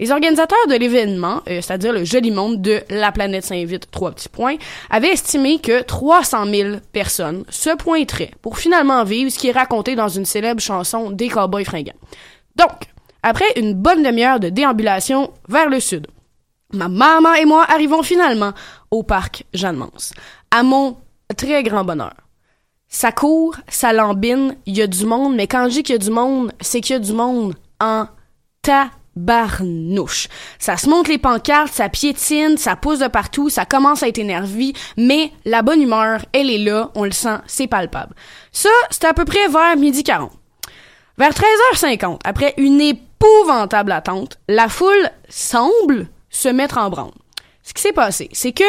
[0.00, 4.28] Les organisateurs de l'événement, euh, c'est-à-dire le joli monde de La planète s'invite, trois petits
[4.28, 4.56] points,
[4.90, 9.94] avaient estimé que 300 000 personnes se pointeraient pour finalement vivre ce qui est raconté
[9.94, 11.92] dans une célèbre chanson des Cowboys fringants.
[12.56, 12.70] Donc,
[13.22, 16.06] après une bonne demi-heure de déambulation vers le sud,
[16.72, 18.52] ma maman et moi arrivons finalement
[18.90, 20.12] au parc Jeanne-Mance.
[20.50, 20.96] À mon
[21.36, 22.14] très grand bonheur.
[22.88, 25.96] Ça court, ça lambine, il y a du monde, mais quand je dis qu'il y
[25.96, 28.06] a du monde, c'est qu'il y a du monde en
[28.60, 30.28] tabarnouche.
[30.58, 34.18] Ça se monte les pancartes, ça piétine, ça pousse de partout, ça commence à être
[34.18, 38.14] énervé, mais la bonne humeur, elle est là, on le sent, c'est palpable.
[38.52, 40.30] Ça, c'était à peu près vers midi 40.
[41.16, 42.80] Vers 13h50, après une
[43.22, 47.12] épouvantable attente, la foule semble se mettre en branle.
[47.62, 48.64] Ce qui s'est passé, c'est que,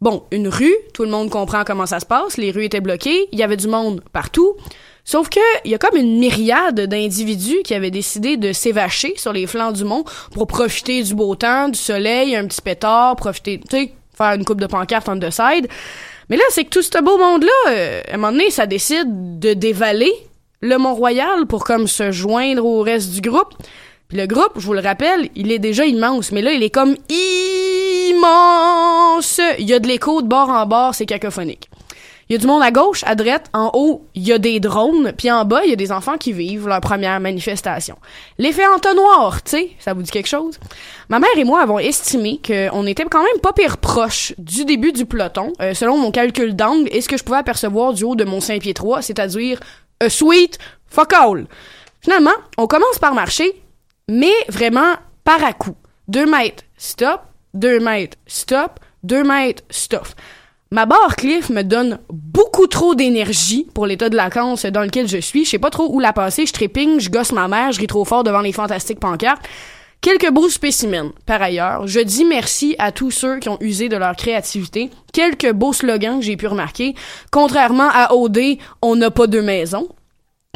[0.00, 3.28] bon, une rue, tout le monde comprend comment ça se passe, les rues étaient bloquées,
[3.32, 4.56] il y avait du monde partout,
[5.04, 9.32] sauf que il y a comme une myriade d'individus qui avaient décidé de s'évacher sur
[9.32, 13.58] les flancs du mont pour profiter du beau temps, du soleil, un petit pétard, profiter,
[13.58, 15.66] tu sais, faire une coupe de pancarte on the side.
[16.28, 19.40] Mais là, c'est que tout ce beau monde-là, euh, à un moment donné, ça décide
[19.40, 20.12] de dévaler
[20.60, 23.54] le Mont-Royal pour comme se joindre au reste du groupe.
[24.08, 26.70] Puis le groupe, je vous le rappelle, il est déjà immense, mais là, il est
[26.70, 26.96] comme
[28.10, 29.40] immense.
[29.58, 31.70] Il y a de l'écho de bord en bord, c'est cacophonique.
[32.28, 34.60] Il y a du monde à gauche, à droite, en haut, il y a des
[34.60, 37.96] drones, puis en bas, il y a des enfants qui vivent leur première manifestation.
[38.38, 40.60] L'effet entonnoir, tu sais, ça vous dit quelque chose?
[41.08, 44.92] Ma mère et moi avons estimé qu'on était quand même pas pire proche du début
[44.92, 48.14] du peloton, euh, selon mon calcul d'angle et ce que je pouvais apercevoir du haut
[48.14, 49.58] de mon Saint-Pied 3, c'est-à-dire
[50.00, 51.46] a sweet fuck all.
[52.00, 53.62] Finalement, on commence par marcher,
[54.08, 55.76] mais vraiment par à coup.
[56.08, 57.20] Deux mètres, stop,
[57.54, 60.08] deux mètres, stop, deux mètres, stop.
[60.72, 65.18] Ma barre Cliff me donne beaucoup trop d'énergie pour l'état de vacances dans lequel je
[65.18, 65.44] suis.
[65.44, 66.46] Je sais pas trop où la passer.
[66.46, 69.42] Je trépigne, je gosse ma mère, je ris trop fort devant les fantastiques pancartes.
[70.00, 71.86] Quelques beaux spécimens, par ailleurs.
[71.86, 74.88] Je dis merci à tous ceux qui ont usé de leur créativité.
[75.12, 76.94] Quelques beaux slogans que j'ai pu remarquer.
[77.30, 79.88] Contrairement à OD, on n'a pas de maison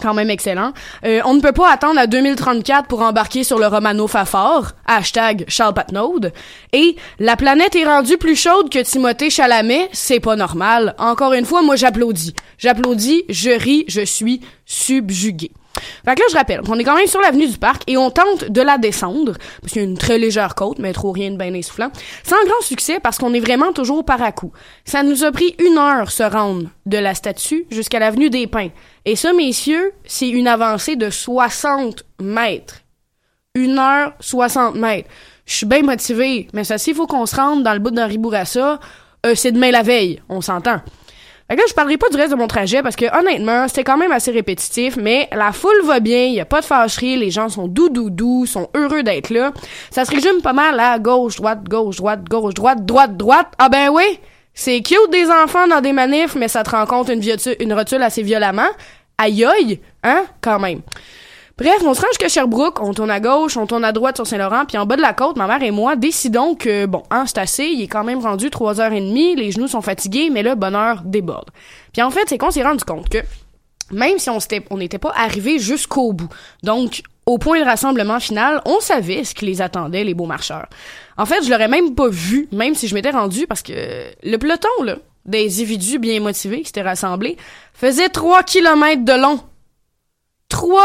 [0.02, 0.72] quand même excellent.
[1.04, 5.44] Euh, on ne peut pas attendre à 2034 pour embarquer sur le Romano Fafard, hashtag
[5.46, 6.18] Charles Patnaud.
[6.72, 10.94] Et la planète est rendue plus chaude que Timothée Chalamet, c'est pas normal.
[10.98, 12.34] Encore une fois, moi j'applaudis.
[12.58, 15.52] J'applaudis, je ris, je suis subjugué.
[16.04, 18.10] Fait que là, je rappelle, on est quand même sur l'avenue du parc et on
[18.10, 21.30] tente de la descendre, parce qu'il y a une très légère côte, mais trop rien
[21.30, 21.90] de bien essoufflant,
[22.22, 24.52] sans grand succès parce qu'on est vraiment toujours par à coup.
[24.84, 28.70] Ça nous a pris une heure se rendre de la statue jusqu'à l'avenue des Pins.
[29.04, 32.80] Et ça, messieurs, c'est une avancée de 60 mètres.
[33.54, 35.08] Une heure, 60 mètres.
[35.46, 38.06] Je suis bien motivé, mais ça, s'il faut qu'on se rende dans le bout d'un
[38.06, 38.80] ribourassa,
[39.26, 40.80] euh, c'est demain la veille, on s'entend.
[41.48, 43.84] Fait que là, je parlerai pas du reste de mon trajet parce que honnêtement, c'était
[43.84, 47.16] quand même assez répétitif, mais la foule va bien, il y a pas de fâcherie,
[47.18, 49.52] les gens sont doux doux doux, sont heureux d'être là.
[49.90, 53.48] Ça se résume pas mal à gauche, droite, gauche, droite, gauche, droite, droite, droite.
[53.58, 54.18] Ah ben oui,
[54.54, 57.22] c'est cute des enfants dans des manifs, mais ça te rend compte une,
[57.60, 58.68] une rotule assez violemment.
[59.18, 60.80] Aïe aïe, hein, quand même.
[61.56, 64.26] Bref, on se range que Sherbrooke, on tourne à gauche, on tourne à droite sur
[64.26, 67.24] Saint-Laurent, puis en bas de la côte, ma mère et moi décidons que, bon, hein,
[67.26, 71.02] c'est assez, il est quand même rendu 3h30, les genoux sont fatigués, mais le bonheur
[71.04, 71.50] déborde.
[71.92, 73.18] Puis en fait, c'est qu'on s'est rendu compte que,
[73.92, 76.28] même si on n'était pas arrivé jusqu'au bout,
[76.64, 80.66] donc au point de rassemblement final, on savait ce qui les attendait, les beaux marcheurs.
[81.16, 83.72] En fait, je l'aurais même pas vu, même si je m'étais rendu, parce que
[84.24, 87.36] le peloton, là, des individus bien motivés qui s'étaient rassemblés,
[87.72, 89.38] faisait 3 kilomètres de long.
[90.48, 90.82] 3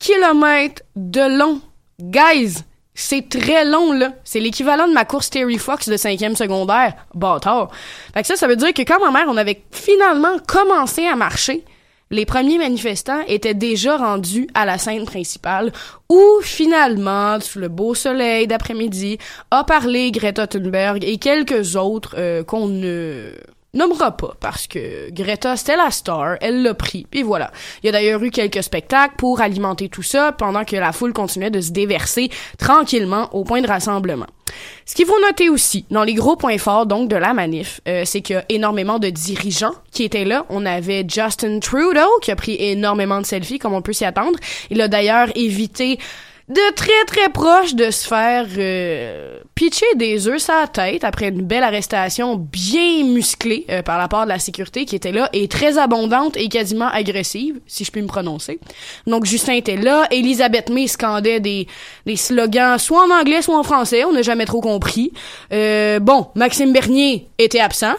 [0.00, 1.60] kilomètres de long.
[2.00, 4.12] Guys, C'est très long, là.
[4.24, 6.94] C'est l'équivalent de ma course Terry Fox de cinquième secondaire.
[7.14, 7.70] Bâtard.
[8.12, 11.16] Fait que ça, ça veut dire que quand ma mère, on avait finalement commencé à
[11.16, 11.64] marcher,
[12.10, 15.72] les premiers manifestants étaient déjà rendus à la scène principale
[16.08, 19.18] où finalement, sous le beau soleil d'après-midi,
[19.50, 23.32] a parlé Greta Thunberg et quelques autres euh, qu'on ne
[23.74, 27.50] nommera pas parce que Greta c'était la star, elle l'a pris, puis voilà.
[27.82, 31.12] Il y a d'ailleurs eu quelques spectacles pour alimenter tout ça pendant que la foule
[31.12, 34.26] continuait de se déverser tranquillement au point de rassemblement.
[34.84, 38.02] Ce qu'il faut noter aussi, dans les gros points forts donc de la manif, euh,
[38.04, 40.44] c'est qu'il y a énormément de dirigeants qui étaient là.
[40.48, 44.38] On avait Justin Trudeau qui a pris énormément de selfies comme on peut s'y attendre.
[44.70, 45.98] Il a d'ailleurs évité
[46.50, 51.28] de très très proche de se faire euh, pitcher des œufs sur la tête après
[51.28, 55.28] une belle arrestation bien musclée euh, par la part de la sécurité qui était là
[55.32, 58.58] et très abondante et quasiment agressive, si je puis me prononcer.
[59.06, 61.68] Donc Justin était là, Elisabeth May scandait des,
[62.04, 65.12] des slogans soit en anglais soit en français, on n'a jamais trop compris.
[65.52, 67.94] Euh, bon, Maxime Bernier était absent,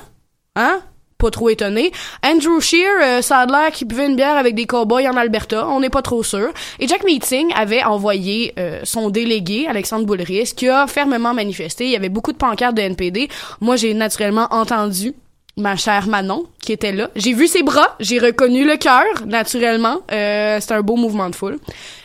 [0.57, 0.81] hein?
[1.21, 1.91] Pas trop étonné.
[2.25, 5.89] Andrew Shear, euh, ça a buvait une bière avec des cowboys en Alberta, on n'est
[5.89, 6.49] pas trop sûr.
[6.79, 11.85] Et Jack Meeting avait envoyé euh, son délégué, Alexandre Boulris, qui a fermement manifesté.
[11.85, 13.29] Il y avait beaucoup de pancartes de NPD.
[13.59, 15.13] Moi, j'ai naturellement entendu
[15.57, 17.09] ma chère Manon, qui était là.
[17.15, 19.99] J'ai vu ses bras, j'ai reconnu le cœur, naturellement.
[20.11, 21.59] Euh, c'est un beau mouvement de foule.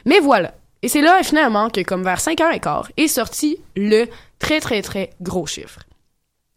[0.05, 0.53] Mais voilà.
[0.83, 4.07] Et c'est là, finalement, que comme vers 5h15, est sorti le
[4.39, 5.81] très, très, très gros chiffre.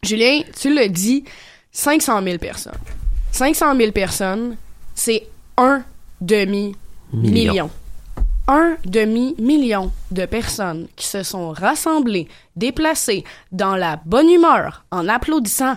[0.02, 1.24] Julien, tu l'as dit,
[1.72, 2.72] 500 000 personnes.
[3.32, 4.56] 500 000 personnes,
[4.94, 5.82] c'est un
[6.20, 6.74] demi-million.
[7.12, 7.70] Million.
[8.48, 15.74] Un demi-million de personnes qui se sont rassemblées, déplacées, dans la bonne humeur, en applaudissant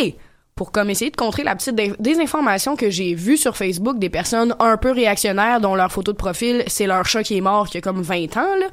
[0.00, 0.16] et
[0.56, 4.10] pour comme essayer de contrer la petite dé- désinformation que j'ai vue sur Facebook des
[4.10, 7.68] personnes un peu réactionnaires dont leur photo de profil, c'est leur chat qui est mort
[7.68, 8.66] qui a comme 20 ans, là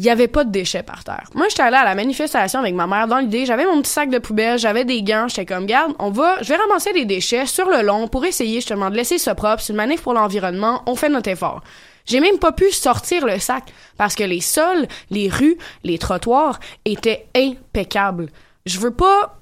[0.00, 1.28] il y avait pas de déchets par terre.
[1.34, 4.08] Moi, j'étais allée à la manifestation avec ma mère dans l'idée, j'avais mon petit sac
[4.08, 7.44] de poubelle, j'avais des gants, j'étais comme, garde, on va, je vais ramasser des déchets
[7.44, 10.82] sur le long pour essayer justement de laisser ça propre, c'est une manif pour l'environnement,
[10.86, 11.60] on fait notre effort.
[12.06, 13.64] J'ai même pas pu sortir le sac
[13.98, 18.30] parce que les sols, les rues, les trottoirs étaient impeccables.
[18.64, 19.38] Je veux pas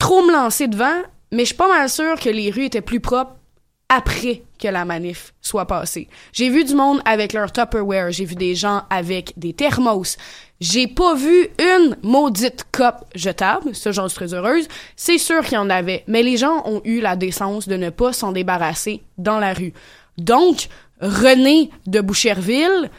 [0.00, 2.98] trop me lancer devant, mais je suis pas mal sûre que les rues étaient plus
[2.98, 3.36] propres
[3.94, 6.08] après que la manif soit passée.
[6.32, 10.16] J'ai vu du monde avec leur Tupperware, j'ai vu des gens avec des thermos.
[10.60, 14.66] J'ai pas vu une maudite coupe jetable, ça j'en suis très heureuse.
[14.96, 17.90] C'est sûr qu'il y en avait, mais les gens ont eu la décence de ne
[17.90, 19.72] pas s'en débarrasser dans la rue.
[20.18, 20.68] Donc,
[21.00, 22.90] René de Boucherville,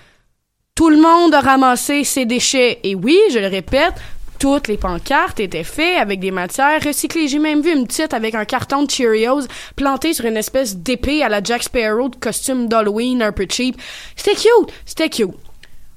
[0.75, 2.79] tout le monde a ramassé ses déchets.
[2.83, 3.93] Et oui, je le répète,
[4.39, 7.27] toutes les pancartes étaient faites avec des matières recyclées.
[7.27, 11.23] J'ai même vu une petite avec un carton de Cheerios planté sur une espèce d'épée
[11.23, 13.79] à la Jack Sparrow de costume d'Halloween un peu cheap.
[14.15, 15.35] C'était cute, c'était cute.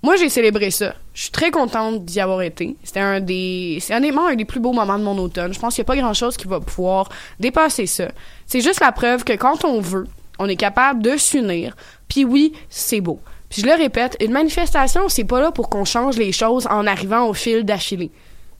[0.03, 0.94] Moi, j'ai célébré ça.
[1.12, 2.77] Je suis très contente d'y avoir été.
[2.85, 5.53] C'était un des, c'est honnêtement un des plus beaux moments de mon automne.
[5.53, 7.09] Je pense qu'il n'y a pas grand chose qui va pouvoir
[7.40, 8.09] dépasser ça.
[8.46, 10.07] C'est juste la preuve que quand on veut,
[10.38, 11.77] on est capable de s'unir.
[12.09, 13.20] Puis oui, c'est beau.
[13.48, 16.87] Puis je le répète, une manifestation, c'est pas là pour qu'on change les choses en
[16.87, 18.11] arrivant au fil d'affilée.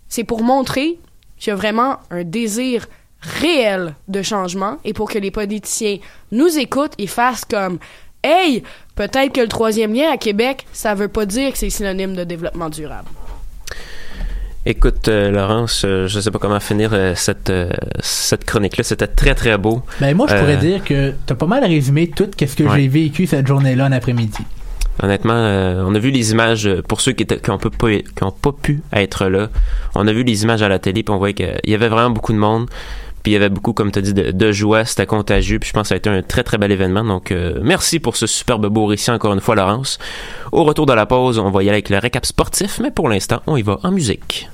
[0.09, 0.99] C'est pour montrer
[1.39, 2.87] qu'il y a vraiment un désir
[3.21, 5.99] réel de changement et pour que les politiciens
[6.33, 7.79] nous écoutent et fassent comme
[8.25, 8.65] Hey,
[8.97, 12.25] peut-être que le troisième lien à Québec, ça veut pas dire que c'est synonyme de
[12.25, 13.09] développement durable.
[14.67, 17.53] Écoute, euh, Laurence, euh, je sais pas comment finir euh, cette,
[18.01, 18.85] cette chronique-là.
[18.85, 19.83] C'était très, très beau.
[20.01, 22.81] Ben moi, je pourrais dire que t'as pas mal résumé tout ce que Ouais.
[22.81, 24.39] j'ai vécu cette journée-là en après-midi.
[25.01, 25.33] Honnêtement,
[25.87, 29.49] on a vu les images, pour ceux qui n'ont qui ont pas pu être là,
[29.95, 32.11] on a vu les images à la télé, puis on voyait qu'il y avait vraiment
[32.11, 32.69] beaucoup de monde,
[33.23, 35.73] puis il y avait beaucoup, comme tu as dit, de, joie, c'était contagieux, puis je
[35.75, 38.27] pense que ça a été un très très bel événement, donc euh, merci pour ce
[38.27, 39.99] superbe beau récit encore une fois, Laurence.
[40.53, 43.09] Au retour de la pause, on va y aller avec le récap sportif, mais pour
[43.09, 44.49] l'instant, on y va en musique.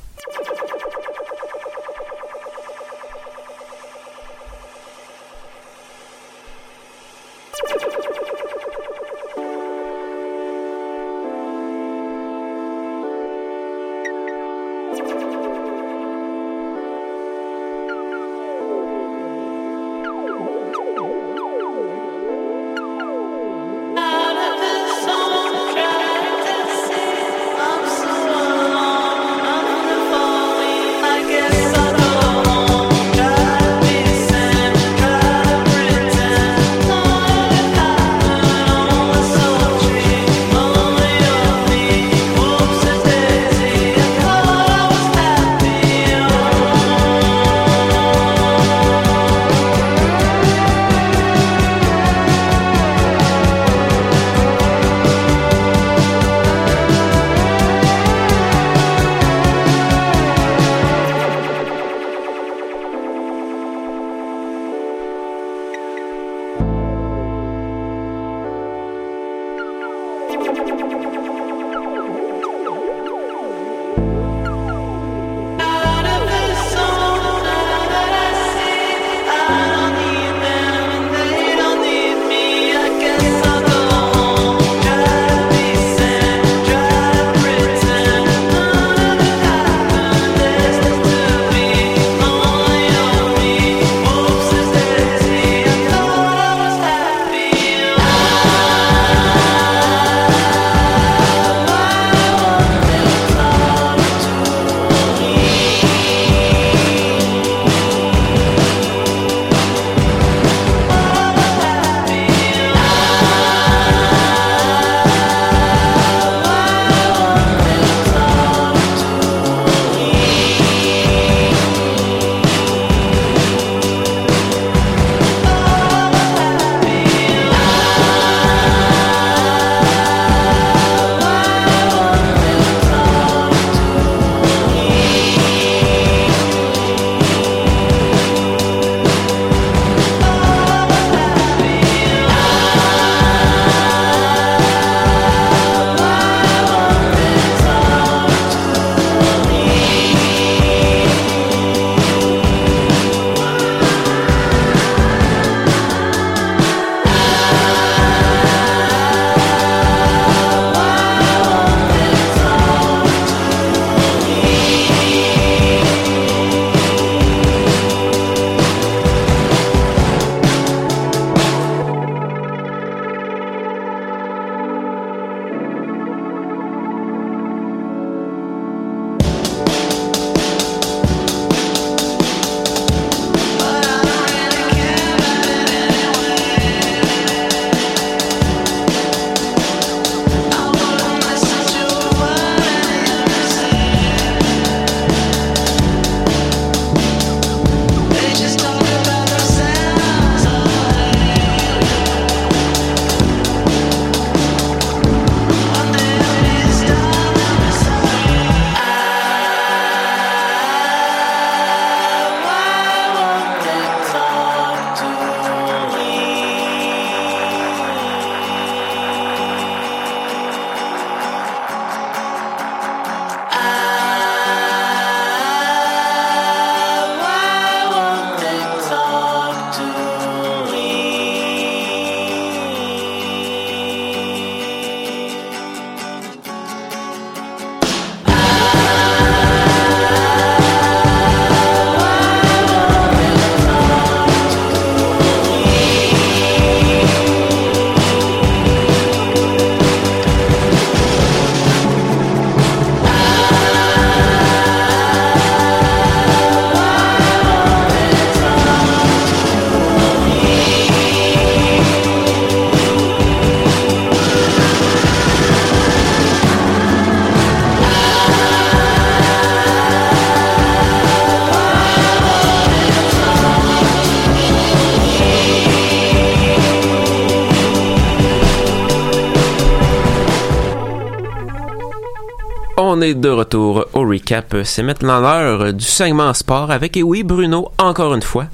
[283.13, 284.57] De retour au recap.
[284.65, 288.47] C'est maintenant l'heure du segment sport avec, et oui, Bruno, encore une fois.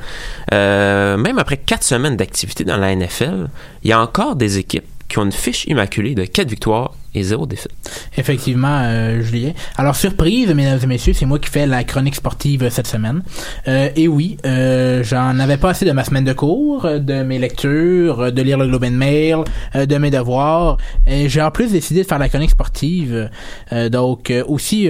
[0.52, 3.48] Euh, même après quatre semaines d'activité dans la NFL,
[3.84, 7.24] il y a encore des équipes qui ont une fiche immaculée de 4 victoires et
[7.24, 7.72] 0 défaites.
[8.16, 9.52] Effectivement, euh, Julien.
[9.76, 13.22] Alors, surprise, mesdames et messieurs, c'est moi qui fais la chronique sportive cette semaine.
[13.66, 17.40] Euh, et oui, euh, j'en avais pas assez de ma semaine de cours, de mes
[17.40, 19.38] lectures, de lire le Globe and Mail,
[19.74, 20.78] euh, de mes devoirs.
[21.08, 23.28] J'ai en plus décidé de faire la chronique sportive.
[23.72, 24.88] Euh, donc, aussi...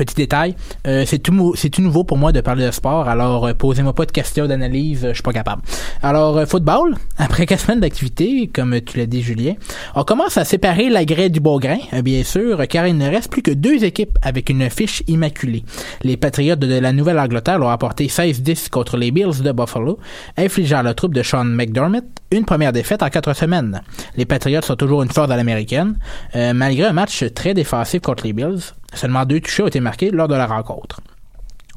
[0.00, 1.34] Petit détail, euh, c'est tout,
[1.82, 5.08] nouveau pour moi de parler de sport, alors euh, posez-moi pas de questions d'analyse, euh,
[5.10, 5.60] je suis pas capable.
[6.02, 9.56] Alors, football, après quatre semaines d'activité, comme tu l'as dit Julien,
[9.94, 13.30] on commence à séparer la grès du beau grain, bien sûr, car il ne reste
[13.30, 15.64] plus que deux équipes avec une fiche immaculée.
[16.02, 19.98] Les Patriotes de la Nouvelle-Angleterre ont apporté 16-10 contre les Bills de Buffalo,
[20.38, 23.82] infligeant à la troupe de Sean McDermott une première défaite en quatre semaines.
[24.16, 25.98] Les Patriots sont toujours une force à l'américaine,
[26.54, 28.60] malgré un match très défensif contre les Bills.
[28.94, 31.00] Seulement deux touchés ont été marqués lors de la rencontre.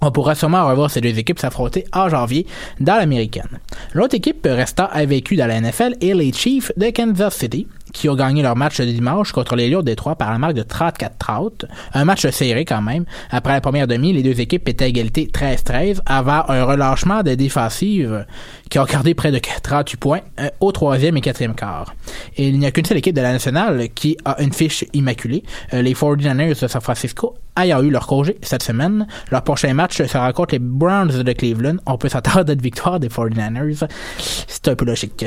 [0.01, 2.45] On pourra sûrement revoir ces deux équipes s'affronter en janvier
[2.81, 3.59] dans l'américaine.
[3.93, 8.15] L'autre équipe restant invaincue dans la NFL est les Chiefs de Kansas City, qui ont
[8.15, 11.65] gagné leur match de dimanche contre les Lions de Détroit par la marque de 34-30.
[11.93, 13.05] Un match serré quand même.
[13.29, 17.35] Après la première demi, les deux équipes étaient à égalité 13-13 avant un relâchement des
[17.35, 18.25] défensives
[18.69, 21.93] qui ont gardé près de 38 points euh, au troisième et quatrième quart.
[22.35, 25.43] Et il n'y a qu'une seule équipe de la nationale qui a une fiche immaculée.
[25.73, 29.07] Euh, les 49ers de San Francisco ayant eu leur congé cette semaine.
[29.31, 31.77] Leur prochain match sera contre les Browns de Cleveland.
[31.85, 33.87] On peut s'attendre à une victoire des 49ers.
[34.17, 35.25] C'est un peu logique.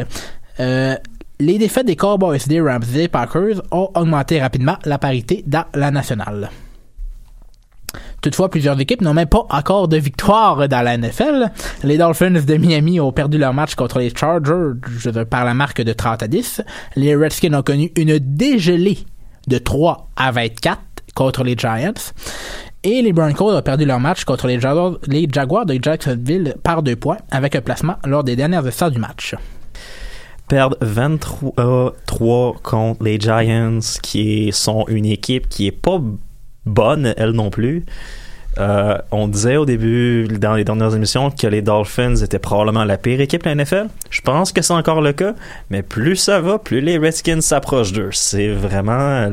[0.59, 0.97] Euh,
[1.39, 5.64] les défaites des Cowboys, des Rams et des Packers ont augmenté rapidement la parité dans
[5.74, 6.51] la nationale.
[8.22, 11.51] Toutefois, plusieurs équipes n'ont même pas encore de victoire dans la NFL.
[11.84, 14.72] Les Dolphins de Miami ont perdu leur match contre les Chargers
[15.30, 16.62] par la marque de 30 à 10.
[16.97, 18.99] Les Redskins ont connu une dégelée
[19.47, 20.80] de 3 à 24
[21.14, 21.93] contre les Giants.
[22.82, 26.82] Et les Broncos ont perdu leur match contre les Jaguars, les Jaguars de Jacksonville par
[26.82, 29.34] deux points avec un placement lors des dernières instants du match.
[30.49, 36.01] Perdre 23 contre les Giants, qui sont une équipe qui est pas
[36.64, 37.84] bonne, elle non plus.
[38.59, 42.97] Euh, on disait au début, dans les dernières émissions, que les Dolphins étaient probablement la
[42.97, 43.88] pire équipe de la NFL.
[44.09, 45.34] Je pense que c'est encore le cas,
[45.68, 48.11] mais plus ça va, plus les Redskins s'approchent d'eux.
[48.12, 49.30] C'est vraiment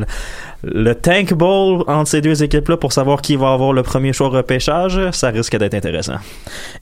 [0.64, 4.30] le, tank bowl entre ces deux équipes-là pour savoir qui va avoir le premier choix
[4.30, 5.00] repêchage.
[5.12, 6.16] Ça risque d'être intéressant.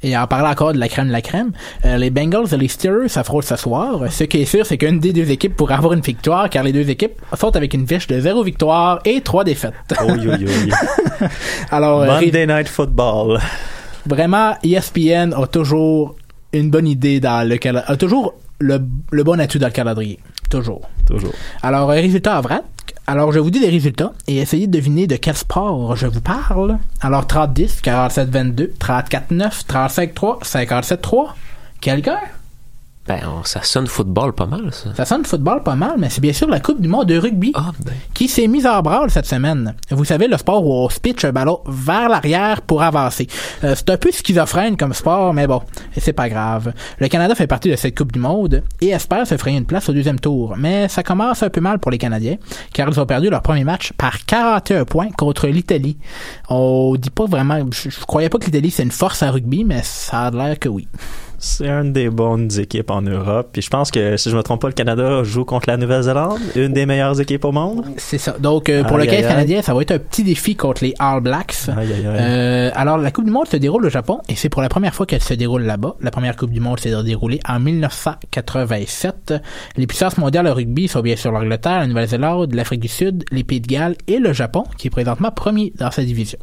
[0.03, 1.51] Et en parlant encore de la crème de la crème,
[1.85, 4.11] euh, les Bengals et les Steelers s'affrontent ce soir.
[4.11, 6.73] Ce qui est sûr, c'est qu'une des deux équipes pourra avoir une victoire, car les
[6.73, 9.73] deux équipes sont avec une fiche de zéro victoire et trois défaites.
[10.01, 10.75] Oh, yo, yo, yo.
[11.71, 13.39] Alors, euh, Monday Night Football.
[14.05, 16.15] Vraiment, ESPN a toujours
[16.53, 18.79] une bonne idée dans le a toujours le,
[19.11, 20.19] le bon atout dans le calendrier.
[20.49, 20.81] Toujours.
[21.07, 21.33] Toujours.
[21.63, 22.63] Alors, euh, résultat à vrac.
[23.11, 26.21] Alors, je vous dis les résultats et essayez de deviner de quel sport je vous
[26.21, 26.77] parle.
[27.01, 31.33] Alors, 30-10, 47-22, 34-9, 35-3, 57-3.
[31.81, 32.19] Quelqu'un?
[33.07, 34.93] Ben, on- ça sonne football pas mal, ça.
[34.95, 37.51] Ça sonne football pas mal, mais c'est bien sûr la Coupe du monde de rugby
[37.55, 37.93] Ah, ben.
[38.13, 39.73] qui s'est mise en branle cette semaine.
[39.89, 43.27] Vous savez, le sport où on se pitch un ballon vers l'arrière pour avancer.
[43.63, 45.61] Euh, c'est un peu schizophrène comme sport, mais bon,
[45.97, 46.73] c'est pas grave.
[46.99, 49.89] Le Canada fait partie de cette Coupe du monde et espère se frayer une place
[49.89, 50.53] au deuxième tour.
[50.57, 52.37] Mais ça commence un peu mal pour les Canadiens,
[52.71, 55.97] car ils ont perdu leur premier match par 41 points contre l'Italie.
[56.49, 57.57] On dit pas vraiment...
[57.71, 60.59] Je, je croyais pas que l'Italie c'est une force à rugby, mais ça a l'air
[60.59, 60.87] que oui.
[61.43, 63.49] C'est une des bonnes équipes en Europe.
[63.51, 66.39] Puis je pense que, si je me trompe pas, le Canada joue contre la Nouvelle-Zélande,
[66.55, 67.83] une des meilleures équipes au monde.
[67.97, 68.35] C'est ça.
[68.39, 70.93] Donc, euh, pour Aïe, le aïe, canadien, ça va être un petit défi contre les
[70.99, 71.67] All Blacks.
[71.69, 72.17] Aïe, aïe, aïe.
[72.19, 74.93] Euh, alors, la Coupe du Monde se déroule au Japon et c'est pour la première
[74.93, 75.95] fois qu'elle se déroule là-bas.
[75.99, 79.33] La première Coupe du Monde s'est déroulée en 1987.
[79.77, 83.43] Les puissances mondiales au rugby sont bien sûr l'Angleterre, la Nouvelle-Zélande, l'Afrique du Sud, les
[83.43, 86.37] Pays de Galles et le Japon, qui est présentement premier dans sa division.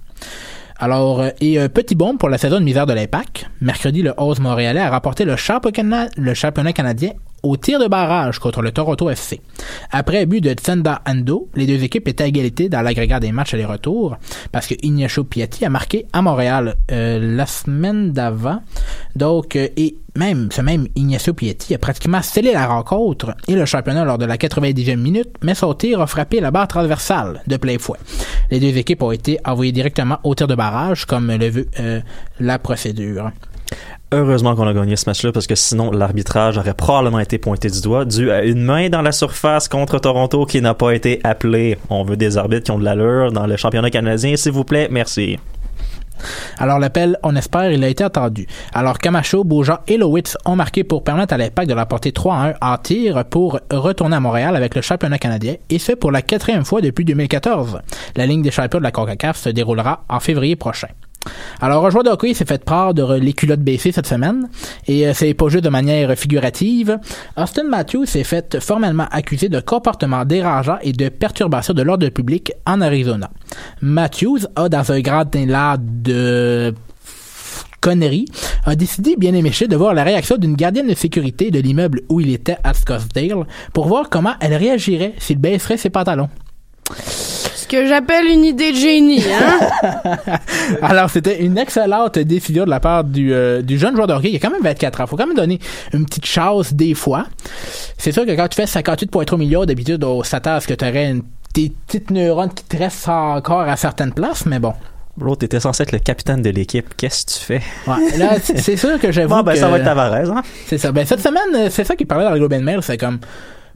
[0.80, 3.50] Alors, euh, et euh, petit bombe pour la saison de misère de l'Impact.
[3.60, 4.90] Mercredi, le 11 Montréalais a
[5.36, 7.10] championnat, le championnat canadien
[7.42, 9.40] au tir de barrage contre le Toronto FC.
[9.90, 13.54] Après but de Tsenda Ando, les deux équipes étaient à égalité dans l'agrégat des matchs
[13.54, 14.16] aller-retour
[14.52, 18.60] parce que Ignacio Piatti a marqué à Montréal euh, la semaine d'avant.
[19.16, 23.64] Donc, euh, et même, ce même Ignacio Piatti a pratiquement scellé la rencontre et le
[23.66, 27.56] championnat lors de la 90e minute, mais son tir a frappé la barre transversale de
[27.56, 27.98] plein fouet.
[28.50, 32.00] Les deux équipes ont été envoyées directement au tir de barrage, comme le veut euh,
[32.40, 33.30] la procédure.
[34.10, 37.82] Heureusement qu'on a gagné ce match-là parce que sinon l'arbitrage aurait probablement été pointé du
[37.82, 41.76] doigt dû à une main dans la surface contre Toronto qui n'a pas été appelée.
[41.90, 44.88] On veut des arbitres qui ont de l'allure dans le championnat canadien, s'il vous plaît.
[44.90, 45.38] Merci.
[46.56, 48.46] Alors l'appel, on espère, il a été entendu.
[48.72, 52.48] Alors Camacho, Beaujean et Lowitz ont marqué pour permettre à l'Impact de l'emporter 3 à
[52.48, 56.22] 1 en tir pour retourner à Montréal avec le championnat canadien et ce pour la
[56.22, 57.80] quatrième fois depuis 2014.
[58.16, 60.88] La ligne des champions de la CONCACAF se déroulera en février prochain.
[61.60, 64.48] Alors, un joueur de s'est fait prendre les culottes baissées cette semaine,
[64.86, 66.98] et euh, c'est pas juste de manière figurative.
[67.36, 72.52] Austin Matthews s'est fait formellement accusé de comportement dérangeant et de perturbation de l'ordre public
[72.66, 73.30] en Arizona.
[73.80, 76.74] Matthews a, dans un grand élan de
[77.80, 78.26] conneries,
[78.64, 82.20] a décidé, bien éméché, de voir la réaction d'une gardienne de sécurité de l'immeuble où
[82.20, 86.28] il était à Scottsdale pour voir comment elle réagirait s'il baisserait ses pantalons.
[87.70, 90.16] Ce que j'appelle une idée de génie, hein?
[90.82, 94.30] Alors, c'était une excellente décision de la part du, euh, du jeune joueur de hockey.
[94.30, 95.06] Il a quand même 24 ans.
[95.06, 95.58] Faut quand même donner
[95.92, 97.26] une petite chance des fois.
[97.98, 100.82] C'est sûr que quand tu fais 58.3 millions, d'habitude, on s'attend à ce que tu
[100.82, 104.72] aurais une, des petites neurones qui te restent encore à certaines places, mais bon.
[105.20, 106.94] L'autre était censé être le capitaine de l'équipe.
[106.96, 107.62] Qu'est-ce que tu fais?
[107.86, 110.42] Ouais, là, c'est sûr que j'avoue Bon, ben, que- ça va être Tavares, hein?
[110.66, 110.90] C'est ça.
[110.90, 112.78] Ben, cette semaine, euh, c'est ça qui parlait dans le Globe and Mail.
[112.82, 113.18] C'est comme,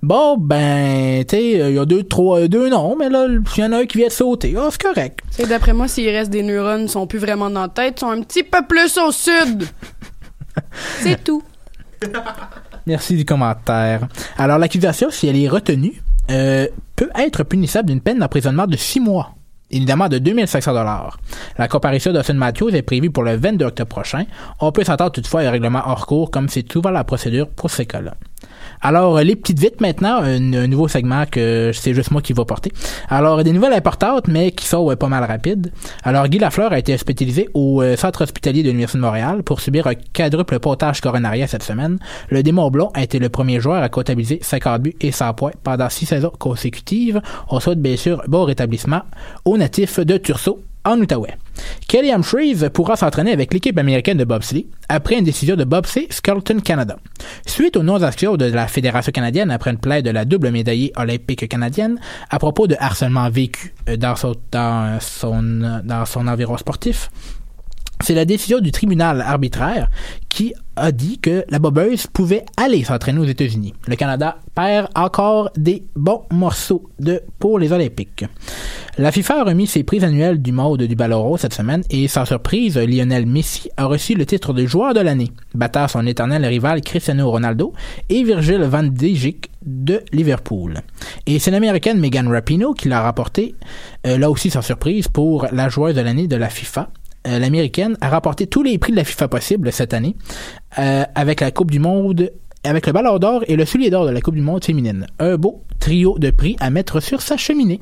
[0.03, 3.65] bon, ben, tu sais, il y a deux, trois, deux noms, mais là, il y
[3.65, 4.55] en a un qui vient de sauter.
[4.59, 5.21] Ah, c'est correct.
[5.31, 8.01] C'est d'après moi, s'il reste des neurones, ils sont plus vraiment dans la tête, ils
[8.01, 9.65] sont un petit peu plus au sud.
[11.01, 11.43] C'est tout.
[12.87, 14.09] Merci du commentaire.
[14.37, 19.01] Alors, l'accusation, si elle est retenue, euh, peut être punissable d'une peine d'emprisonnement de six
[19.01, 19.35] mois.
[19.71, 21.19] Évidemment, de 2500 dollars.
[21.57, 24.25] La comparution d'Austin Matthews est prévue pour le 22 octobre prochain.
[24.61, 27.71] On peut s'attendre toutefois à un règlement hors cours, comme c'est souvent la procédure pour
[27.71, 28.15] ces cas-là.
[28.83, 32.45] Alors, euh, les petites vites maintenant, un, nouveau segment que c'est juste moi qui va
[32.45, 32.73] porter.
[33.09, 35.73] Alors, des nouvelles importantes, mais qui sont pas mal rapides.
[36.03, 39.61] Alors, Guy Lafleur a été hospitalisé au euh, centre hospitalier de l'Université de Montréal pour
[39.61, 41.99] subir un quadruple potage coronarien cette semaine.
[42.29, 45.53] Le démon blond a été le premier joueur à comptabiliser 50 buts et 100 points
[45.63, 47.23] pendant six saisons consécutives.
[47.49, 49.03] On souhaite bien sûr bon rétablissement
[49.45, 51.37] aux natifs de Tursault en Outaouais.
[51.89, 56.61] Kelly Humphreys pourra s'entraîner avec l'équipe américaine de bobsleigh après une décision de Bobsleigh Skeleton
[56.61, 56.97] Canada.
[57.47, 61.49] Suite aux non-actions de la Fédération canadienne après une plainte de la double médaillée olympique
[61.49, 61.99] canadienne
[62.31, 67.11] à propos de harcèlement vécu euh, dans son, dans euh, dans son environ sportif,
[68.03, 69.89] c'est la décision du tribunal arbitraire
[70.29, 73.75] qui a dit que la bobeuse pouvait aller s'entraîner aux États-Unis.
[73.87, 78.25] Le Canada perd encore des bons morceaux de pour les Olympiques.
[78.99, 82.09] La FIFA a remis ses prises annuelles du mode du ballon rose cette semaine et
[82.09, 86.45] sans surprise, Lionel Messi a reçu le titre de joueur de l'année, battant son éternel
[86.45, 87.73] rival Cristiano Ronaldo
[88.11, 90.81] et Virgil van Dijk de Liverpool.
[91.27, 93.55] Et c'est l'américaine Megan Rapinoe qui l'a remporté,
[94.07, 96.91] euh, là aussi sans surprise, pour la joueuse de l'année de la FIFA.
[97.27, 100.17] Euh, l'américaine a remporté tous les prix de la FIFA possibles cette année
[100.79, 102.33] euh, avec la Coupe du Monde,
[102.65, 105.07] avec le Ballon d'Or et le Soulier d'Or de la Coupe du Monde féminine.
[105.21, 107.81] Un beau trio de prix à mettre sur sa cheminée.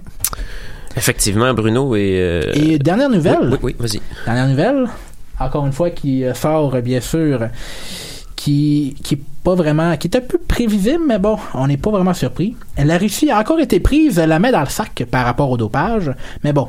[0.96, 2.16] Effectivement, Bruno et.
[2.20, 3.38] euh, Et dernière nouvelle.
[3.42, 4.00] Oui, oui, oui, vas-y.
[4.26, 4.86] Dernière nouvelle,
[5.38, 7.48] encore une fois, qui sort, bien sûr,
[8.40, 11.90] qui, qui est pas vraiment, qui est un peu prévisible, mais bon, on n'est pas
[11.90, 12.56] vraiment surpris.
[12.78, 16.10] La Russie a encore été prise la main dans le sac par rapport au dopage,
[16.42, 16.68] mais bon,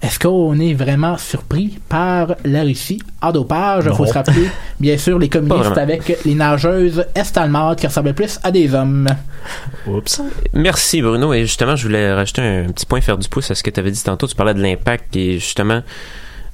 [0.00, 3.84] est-ce qu'on est vraiment surpris par la Russie en dopage?
[3.86, 4.48] Il faut se rappeler,
[4.80, 9.06] bien sûr, les communistes avec les nageuses est-allemandes qui ressemblaient plus à des hommes.
[9.86, 10.22] Oups.
[10.54, 11.34] Merci Bruno.
[11.34, 13.78] Et justement, je voulais rajouter un petit point faire du pouce à ce que tu
[13.78, 14.26] avais dit tantôt.
[14.26, 15.82] Tu parlais de l'impact et justement,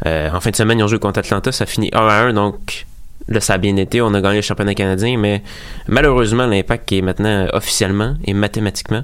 [0.06, 1.52] euh, en fin de semaine, ils ont joué contre Atlanta.
[1.52, 2.32] Ça finit 1 à 1.
[2.32, 2.84] Donc
[3.28, 4.00] là, ça a bien été.
[4.00, 5.16] On a gagné le championnat canadien.
[5.18, 5.42] Mais
[5.88, 9.02] malheureusement, l'impact qui est maintenant officiellement et mathématiquement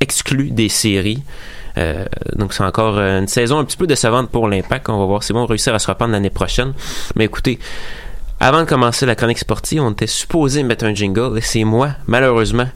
[0.00, 1.22] exclu des séries.
[1.76, 4.88] Euh, donc c'est encore euh, une saison un petit peu décevante pour l'impact.
[4.88, 6.72] On va voir si vont réussir à se reprendre l'année prochaine.
[7.16, 7.58] Mais écoutez,
[8.40, 11.90] avant de commencer la chronique sportive, on était supposé mettre un jingle et c'est moi,
[12.06, 12.68] malheureusement,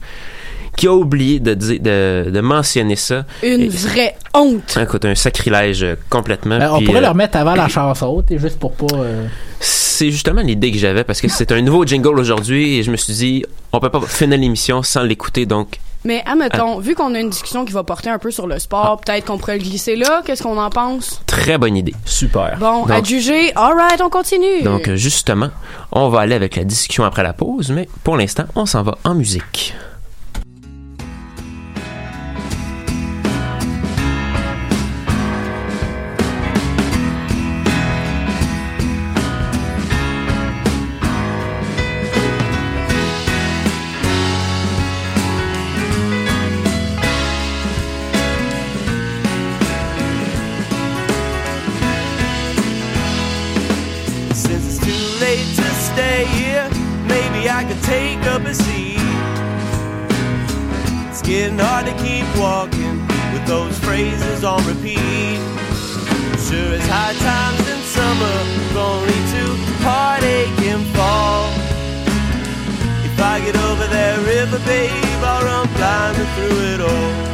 [0.76, 3.24] qui a oublié de, dire- de, de mentionner ça.
[3.42, 4.78] Une Et- vraie honte.
[4.80, 6.54] Écoute, un sacrilège euh, complètement.
[6.56, 8.96] Euh, on Puis, pourrait euh, le remettre avant la chanson, t'sais, juste pour pas...
[8.96, 9.26] euh,
[9.60, 12.96] C'est justement l'idée que j'avais parce que c'est un nouveau jingle aujourd'hui et je me
[12.96, 15.78] suis dit, on peut pas finir l'émission sans l'écouter donc.
[16.04, 19.00] Mais admettons, vu qu'on a une discussion qui va porter un peu sur le sport,
[19.00, 20.22] peut-être qu'on pourrait le glisser là.
[20.26, 21.20] Qu'est-ce qu'on en pense?
[21.26, 21.94] Très bonne idée.
[22.04, 22.56] Super.
[22.58, 23.52] Bon, à juger.
[23.54, 24.62] Alright, on continue.
[24.64, 25.50] Donc justement,
[25.92, 28.98] on va aller avec la discussion après la pause, mais pour l'instant, on s'en va
[29.04, 29.74] en musique.
[57.62, 58.98] I could take up a seat.
[61.08, 65.38] It's getting hard to keep walking with those phrases on repeat.
[66.42, 68.34] Sure as high times in summer
[68.74, 69.44] only to
[69.78, 71.52] heartache and fall.
[73.06, 77.31] If I get over that river, babe, I'll run blindly through it all.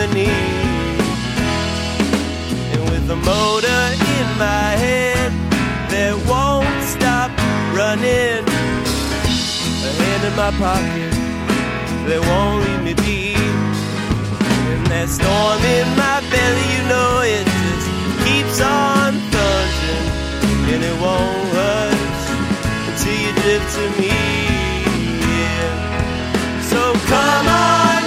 [0.00, 0.30] Company.
[2.72, 3.82] And with the motor
[4.16, 5.32] in my head
[5.90, 7.30] that won't stop
[7.76, 8.44] running,
[9.84, 11.12] a hand in my pocket
[12.08, 13.34] that won't leave me be.
[14.72, 17.88] And that storm in my belly, you know it just
[18.24, 20.08] keeps on thundering,
[20.72, 22.24] and it won't hush
[22.88, 24.16] until you drift to me.
[25.28, 26.62] Yeah.
[26.70, 27.99] So come on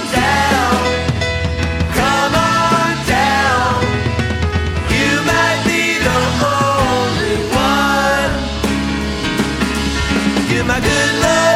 [10.54, 11.53] you my good love.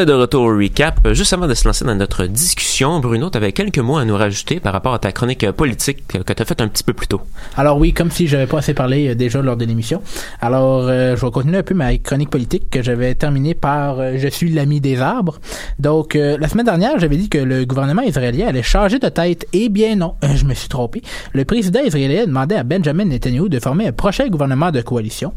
[0.00, 1.12] Est de retour au recap.
[1.12, 4.16] Juste avant de se lancer dans notre discussion, Bruno, tu avais quelques mots à nous
[4.16, 6.82] rajouter par rapport à ta chronique euh, politique euh, que tu as faite un petit
[6.82, 7.20] peu plus tôt.
[7.56, 10.02] Alors oui, comme si j'avais pas assez parlé euh, déjà lors de l'émission.
[10.40, 14.14] Alors, euh, je vais continuer un peu ma chronique politique que j'avais terminée par euh,
[14.16, 15.38] Je suis l'ami des arbres.
[15.78, 19.46] Donc, euh, la semaine dernière, j'avais dit que le gouvernement israélien allait changer de tête.
[19.52, 21.02] Eh bien non, euh, je me suis trompé.
[21.32, 25.32] Le président israélien demandait à Benjamin Netanyahu de former un prochain gouvernement de coalition.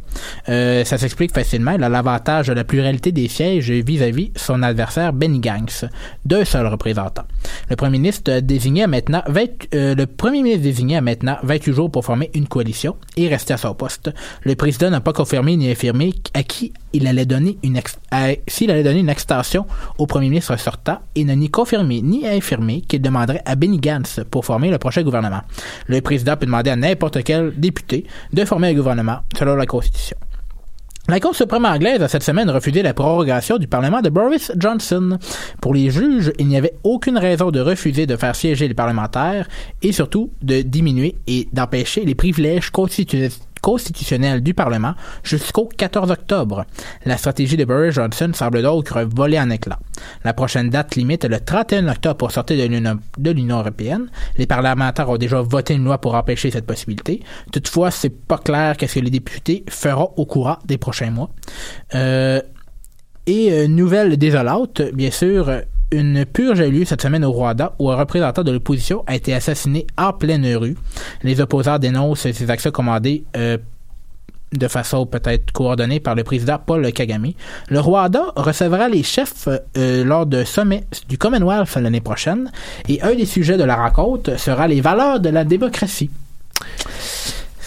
[0.50, 1.72] Euh, ça s'explique facilement.
[1.72, 5.86] Il a l'avantage de la pluralité des sièges vis-à-vis son adversaire Benny Gantz,
[6.26, 7.24] d'un seul représentant.
[7.70, 9.96] Le premier ministre désigné maintenant 20, euh,
[11.02, 14.12] maintenant 28 jours pour former une coalition et rester à son poste.
[14.44, 19.66] Le président n'a pas confirmé ni affirmé à qui il allait donner une extension
[19.98, 24.20] au premier ministre sortant et n'a ni confirmé ni infirmé qu'il demanderait à Benny Gantz
[24.30, 25.42] pour former le prochain gouvernement.
[25.88, 30.18] Le président peut demander à n'importe quel député de former un gouvernement selon la Constitution.
[31.10, 35.20] La Cour suprême anglaise a cette semaine refusé la prorogation du Parlement de Boris Johnson.
[35.62, 39.50] Pour les juges, il n'y avait aucune raison de refuser de faire siéger les parlementaires
[39.82, 43.30] et surtout de diminuer et d'empêcher les privilèges constitu-
[43.64, 44.94] constitutionnels du Parlement
[45.24, 46.66] jusqu'au 14 octobre.
[47.06, 49.80] La stratégie de Boris Johnson semble donc voler en éclats.
[50.26, 54.10] La prochaine date limite est le 31 octobre pour sortir de l'Union- européenne.
[54.38, 57.24] Les parlementaires ont déjà voté une loi pour empêcher cette possibilité.
[57.54, 61.30] Toutefois, c'est pas clair qu'est-ce que les députés feront au courant des prochains mois.
[61.96, 62.42] Euh,
[63.26, 65.50] et euh, nouvelle désolante, bien sûr,
[65.94, 69.16] une purge a eu lieu cette semaine au Rwanda où un représentant de l'opposition a
[69.16, 70.76] été assassiné en pleine rue.
[71.22, 73.58] Les opposants dénoncent ces actions commandées euh,
[74.52, 77.32] de façon peut-être coordonnée par le président Paul Kagame.
[77.70, 82.52] Le Rwanda recevra les chefs euh, lors de sommet du Commonwealth l'année prochaine
[82.90, 86.10] et un des sujets de la rencontre sera les valeurs de la démocratie.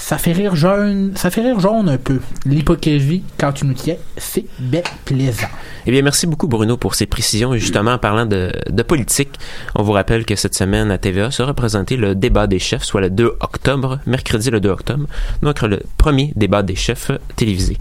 [0.07, 2.21] Ça fait rire jaune, ça fait rire jaune un peu.
[2.45, 5.49] L'hypocrisie, quand tu nous tiens, c'est bien plaisant.
[5.85, 7.53] Eh bien, merci beaucoup Bruno pour ces précisions.
[7.55, 9.31] Et justement, en parlant de, de politique,
[9.75, 13.01] on vous rappelle que cette semaine à TVA sera présenté le débat des chefs, soit
[13.01, 15.07] le 2 octobre, mercredi le 2 octobre,
[15.43, 17.77] donc le premier débat des chefs télévisé.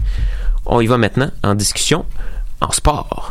[0.64, 2.06] On y va maintenant en discussion
[2.60, 3.25] en sport.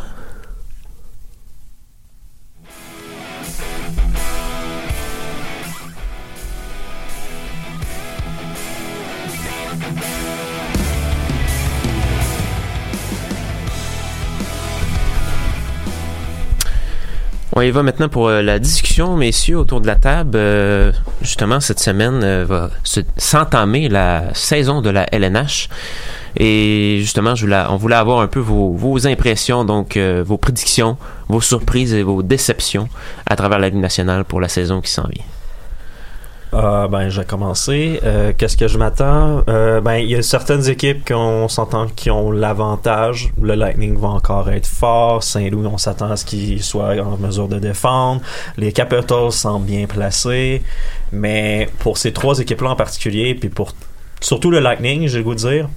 [17.57, 20.31] On y va maintenant pour euh, la discussion, messieurs, autour de la table.
[20.35, 20.91] Euh,
[21.21, 25.69] justement, cette semaine euh, va se- s'entamer la saison de la LNH.
[26.35, 30.97] Et justement, je voulais, on voulait avoir un peu vos, vos impressions, donc vos prédictions,
[31.29, 32.89] vos surprises et vos déceptions
[33.25, 35.23] à travers la Ligue nationale pour la saison qui s'en vient.
[36.55, 37.99] Euh, ben, je vais commencer.
[38.03, 39.43] Euh, Qu'est-ce que je m'attends?
[39.49, 43.33] Euh, ben, il y a certaines équipes qu'on s'entend qui ont l'avantage.
[43.41, 45.21] Le Lightning va encore être fort.
[45.21, 48.21] Saint-Louis, on s'attend à ce qu'ils soient en mesure de défendre.
[48.55, 50.63] Les Capitals sont bien placés.
[51.11, 53.73] Mais pour ces trois équipes-là en particulier, puis pour
[54.21, 55.67] surtout le Lightning, j'ai le goût de dire,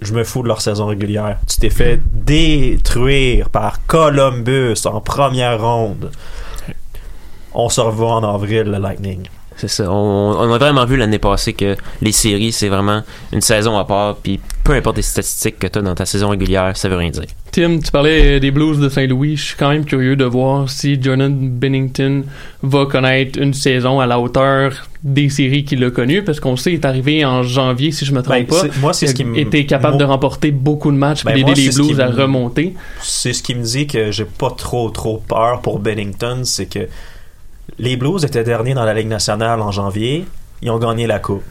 [0.00, 1.36] je me fous de leur saison régulière.
[1.46, 6.10] Tu t'es fait détruire par Columbus en première ronde.
[7.52, 9.28] On se revoit en avril, le Lightning.
[9.60, 9.92] C'est ça.
[9.92, 13.84] On, on a vraiment vu l'année passée que les séries, c'est vraiment une saison à
[13.84, 14.16] part.
[14.16, 17.10] Puis peu importe les statistiques que tu as dans ta saison régulière, ça veut rien
[17.10, 17.24] dire.
[17.52, 19.36] Tim, tu parlais des Blues de Saint-Louis.
[19.36, 22.22] Je suis quand même curieux de voir si Jordan Bennington
[22.62, 26.72] va connaître une saison à la hauteur des séries qu'il a connues, parce qu'on sait,
[26.72, 28.60] il est arrivé en janvier, si je me trompe Ben, pas.
[28.62, 31.68] c'est- moi, c'est ce qui été capable de remporter beaucoup de matchs Ben, d'aider les
[31.70, 32.74] Blues à remonter.
[33.02, 36.88] C'est ce qui me dit que j'ai pas trop trop peur pour Bennington, c'est que
[37.80, 40.26] les Blues étaient derniers dans la Ligue nationale en janvier,
[40.60, 41.42] ils ont gagné la coupe.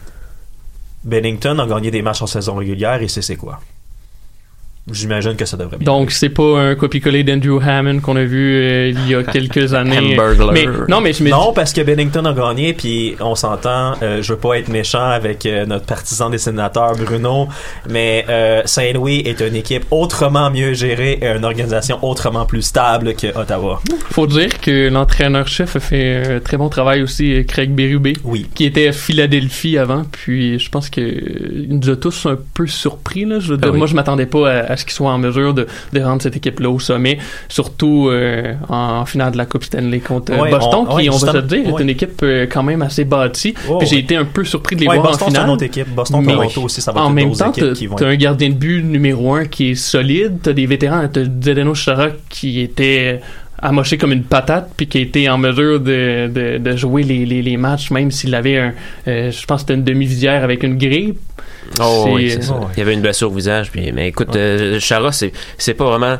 [1.03, 3.59] Bennington a gagné des matchs en saison régulière et c'est c'est quoi?
[4.91, 5.85] J'imagine que ça devrait bien.
[5.85, 9.73] Donc, c'est pas un copier-coller d'Andrew Hammond qu'on a vu euh, il y a quelques
[9.73, 10.15] années.
[10.51, 14.21] Mais, non, mais je me Non, parce que Bennington a gagné, puis on s'entend, euh,
[14.21, 17.47] je veux pas être méchant avec euh, notre partisan des sénateurs, Bruno,
[17.89, 23.13] mais euh, Saint-Louis est une équipe autrement mieux gérée et une organisation autrement plus stable
[23.15, 23.81] que Ottawa.
[24.11, 28.07] Faut dire que l'entraîneur-chef a fait un très bon travail aussi, Craig Berube,
[28.55, 30.03] qui était à Philadelphie avant.
[30.11, 33.25] Puis je pense que euh, il nous a tous un peu surpris.
[33.25, 33.39] Là.
[33.39, 33.77] Je veux Ah dire, oui.
[33.77, 36.37] Moi, je m'attendais pas à, à ce qu'il soit en mesure de, de rendre cette
[36.37, 37.17] équipe-là au sommet,
[37.49, 41.15] surtout euh, en finale de la Coupe Stanley contre euh, Ouais, Boston, on- qui, ouais,
[41.15, 41.79] on va se dire, ouais.
[41.79, 43.53] est une équipe euh, quand même assez bâtie.
[43.69, 45.45] Oh, Puis j'ai été un peu surpris de les voir Boston, en finale.
[45.47, 45.89] une autre équipe.
[45.89, 48.83] Boston, Mais Toronto aussi, ça va en même temps, t'as être- un gardien de but
[48.83, 53.19] numéro un qui est solide, t'as des vétérans, t'as Zdeno Chara qui était
[53.61, 57.25] amoché comme une patate puis qui a été en mesure de, de, de jouer les,
[57.25, 58.73] les, les matchs même s'il avait un
[59.09, 61.15] euh, je pense c'était une demi-visière avec une grille
[61.79, 62.59] Oh, oui, c'est ça.
[62.75, 63.71] Il y avait une blessure au visage.
[63.71, 66.17] Puis, mais écoute, euh, Chara, c'est, c'est pas vraiment.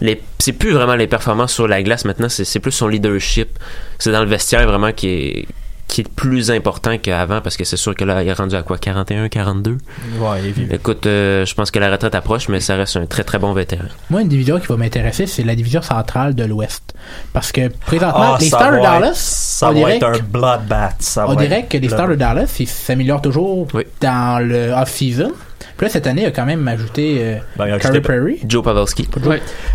[0.00, 3.50] Les, c'est plus vraiment les performances sur la glace maintenant, c'est, c'est plus son leadership.
[3.98, 5.46] C'est dans le vestiaire vraiment qui est,
[5.92, 8.62] qui est plus important qu'avant parce que c'est sûr que là, il est rendu à
[8.62, 9.72] quoi 41, 42
[10.18, 10.68] Ouais, il est vieux.
[10.72, 13.52] Écoute, euh, je pense que la retraite approche, mais ça reste un très très bon
[13.52, 13.84] vétéran.
[14.08, 16.94] Moi, une division qui va m'intéresser, c'est la division centrale de l'Ouest.
[17.34, 19.96] Parce que présentement, Ah, les ça Stars de va Dallas, être- ça on va dirait
[19.96, 20.96] être un bloodbath.
[21.00, 23.68] Ça on dirait que les Stars de Dallas, ils s'améliorent toujours
[24.00, 25.32] dans le off-season.
[25.76, 28.40] Puis là, cette année, il a quand même ajouté euh, Ben, ajouté- Perry.
[28.48, 29.08] Joe Pavelski.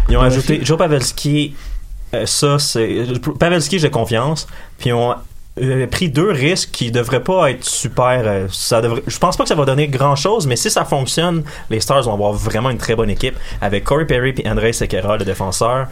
[0.10, 0.62] Ils ont ajouté.
[0.64, 1.54] Joe Pavelski.
[2.16, 3.04] euh, ça, c'est.
[3.40, 4.48] Pavelski, j'ai confiance.
[4.80, 5.14] Puis ils ont
[5.62, 8.22] euh, pris deux risques qui devraient pas être super.
[8.26, 10.86] euh, ça devrait, je pense pas que ça va donner grand chose, mais si ça
[10.86, 14.74] fonctionne, les Stars vont avoir vraiment une très bonne équipe avec Corey Perry et André
[14.74, 15.88] Sequeira, le défenseur.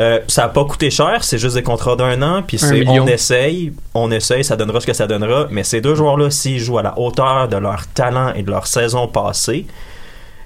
[0.00, 3.06] Euh, ça a pas coûté cher, c'est juste des contrats d'un an, puis c'est on
[3.06, 5.48] essaye, on essaye, ça donnera ce que ça donnera.
[5.50, 8.66] Mais ces deux joueurs-là, s'ils jouent à la hauteur de leur talent et de leur
[8.66, 9.66] saison passée,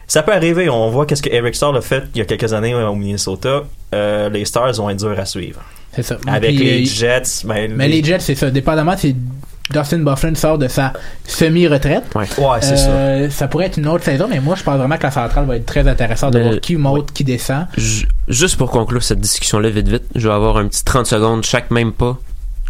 [0.09, 0.69] ça peut arriver.
[0.69, 3.63] On voit qu'est-ce que Eric Starr a fait il y a quelques années au Minnesota.
[3.95, 5.61] Euh, les Stars vont être durs à suivre.
[5.97, 6.17] C'est ça.
[6.27, 8.51] Avec Puis, les euh, Jets, ben, Mais les Jets, c'est ça.
[8.51, 9.17] Dépendamment si
[9.71, 10.93] Dustin Bufflin sort de sa
[11.27, 12.05] semi-retraite.
[12.15, 12.25] Ouais,
[12.61, 13.49] c'est euh, ça.
[13.49, 15.67] pourrait être une autre saison, mais moi, je pense vraiment que la centrale va être
[15.67, 17.67] très intéressante de Mais- voir qui monte, qui descend.
[17.77, 21.45] Ju- Juste pour conclure cette discussion-là, vite vite, je vais avoir un petit 30 secondes
[21.45, 22.17] chaque même pas.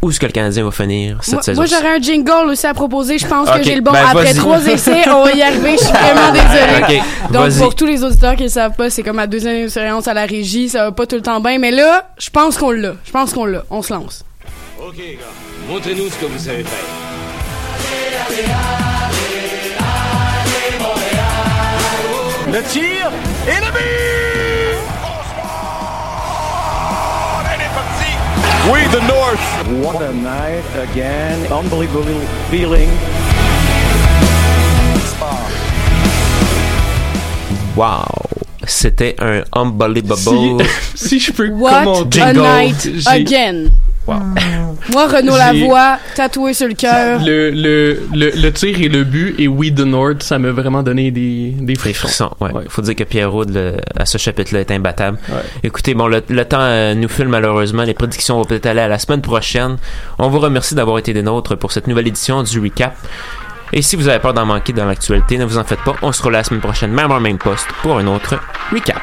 [0.03, 1.63] Où est-ce que le Canadien va finir cette Moi, saison?
[1.63, 3.19] moi, j'aurais un jingle aussi à proposer.
[3.19, 3.93] Je pense que j'ai le bon.
[3.93, 5.73] ben, Après trois essais, on va y arriver.
[5.73, 6.33] Je suis vraiment
[6.89, 7.03] désolée.
[7.33, 10.15] Donc, pour tous les auditeurs qui ne savent pas, c'est comme ma deuxième expérience à
[10.15, 10.69] la régie.
[10.69, 11.59] Ça va pas tout le temps bien.
[11.59, 12.93] Mais là, je pense qu'on l'a.
[13.05, 13.65] Je pense qu'on l'a.
[13.71, 14.25] On se lance.
[14.79, 15.25] Ok, gars,
[15.69, 16.85] montrez-nous ce que vous savez faire.
[22.53, 23.11] Le tir
[23.49, 24.36] et le but!
[28.73, 29.85] We the North.
[29.85, 31.51] What a night again.
[31.53, 32.91] Unbelievable feeling.
[37.77, 38.07] Wow!
[38.67, 40.61] C'était un unbelievable.
[40.95, 42.21] Si, si je peux What commenter.
[42.23, 43.73] a night again.
[44.07, 44.15] Wow.
[44.93, 47.21] Moi, Renaud Lavoie, tatoué sur le cœur.
[47.25, 50.83] Le, le, le, le tir et le but et We the North, ça m'a vraiment
[50.85, 52.07] donné des, des Des frissons.
[52.07, 52.53] frissons, ouais.
[52.69, 55.19] Faut dire que Pierre Roud, à ce chapitre-là, est imbattable.
[55.65, 57.83] Écoutez, bon, le, le temps euh, nous file malheureusement.
[57.83, 59.77] Les prédictions vont peut-être aller à la semaine prochaine.
[60.19, 62.95] On vous remercie d'avoir été des nôtres pour cette nouvelle édition du Recap.
[63.73, 65.97] Et si vous avez peur d'en manquer dans l'actualité, ne vous en faites pas.
[66.03, 68.39] On sera là la semaine prochaine, même en même poste, pour un autre
[68.73, 69.01] Recap.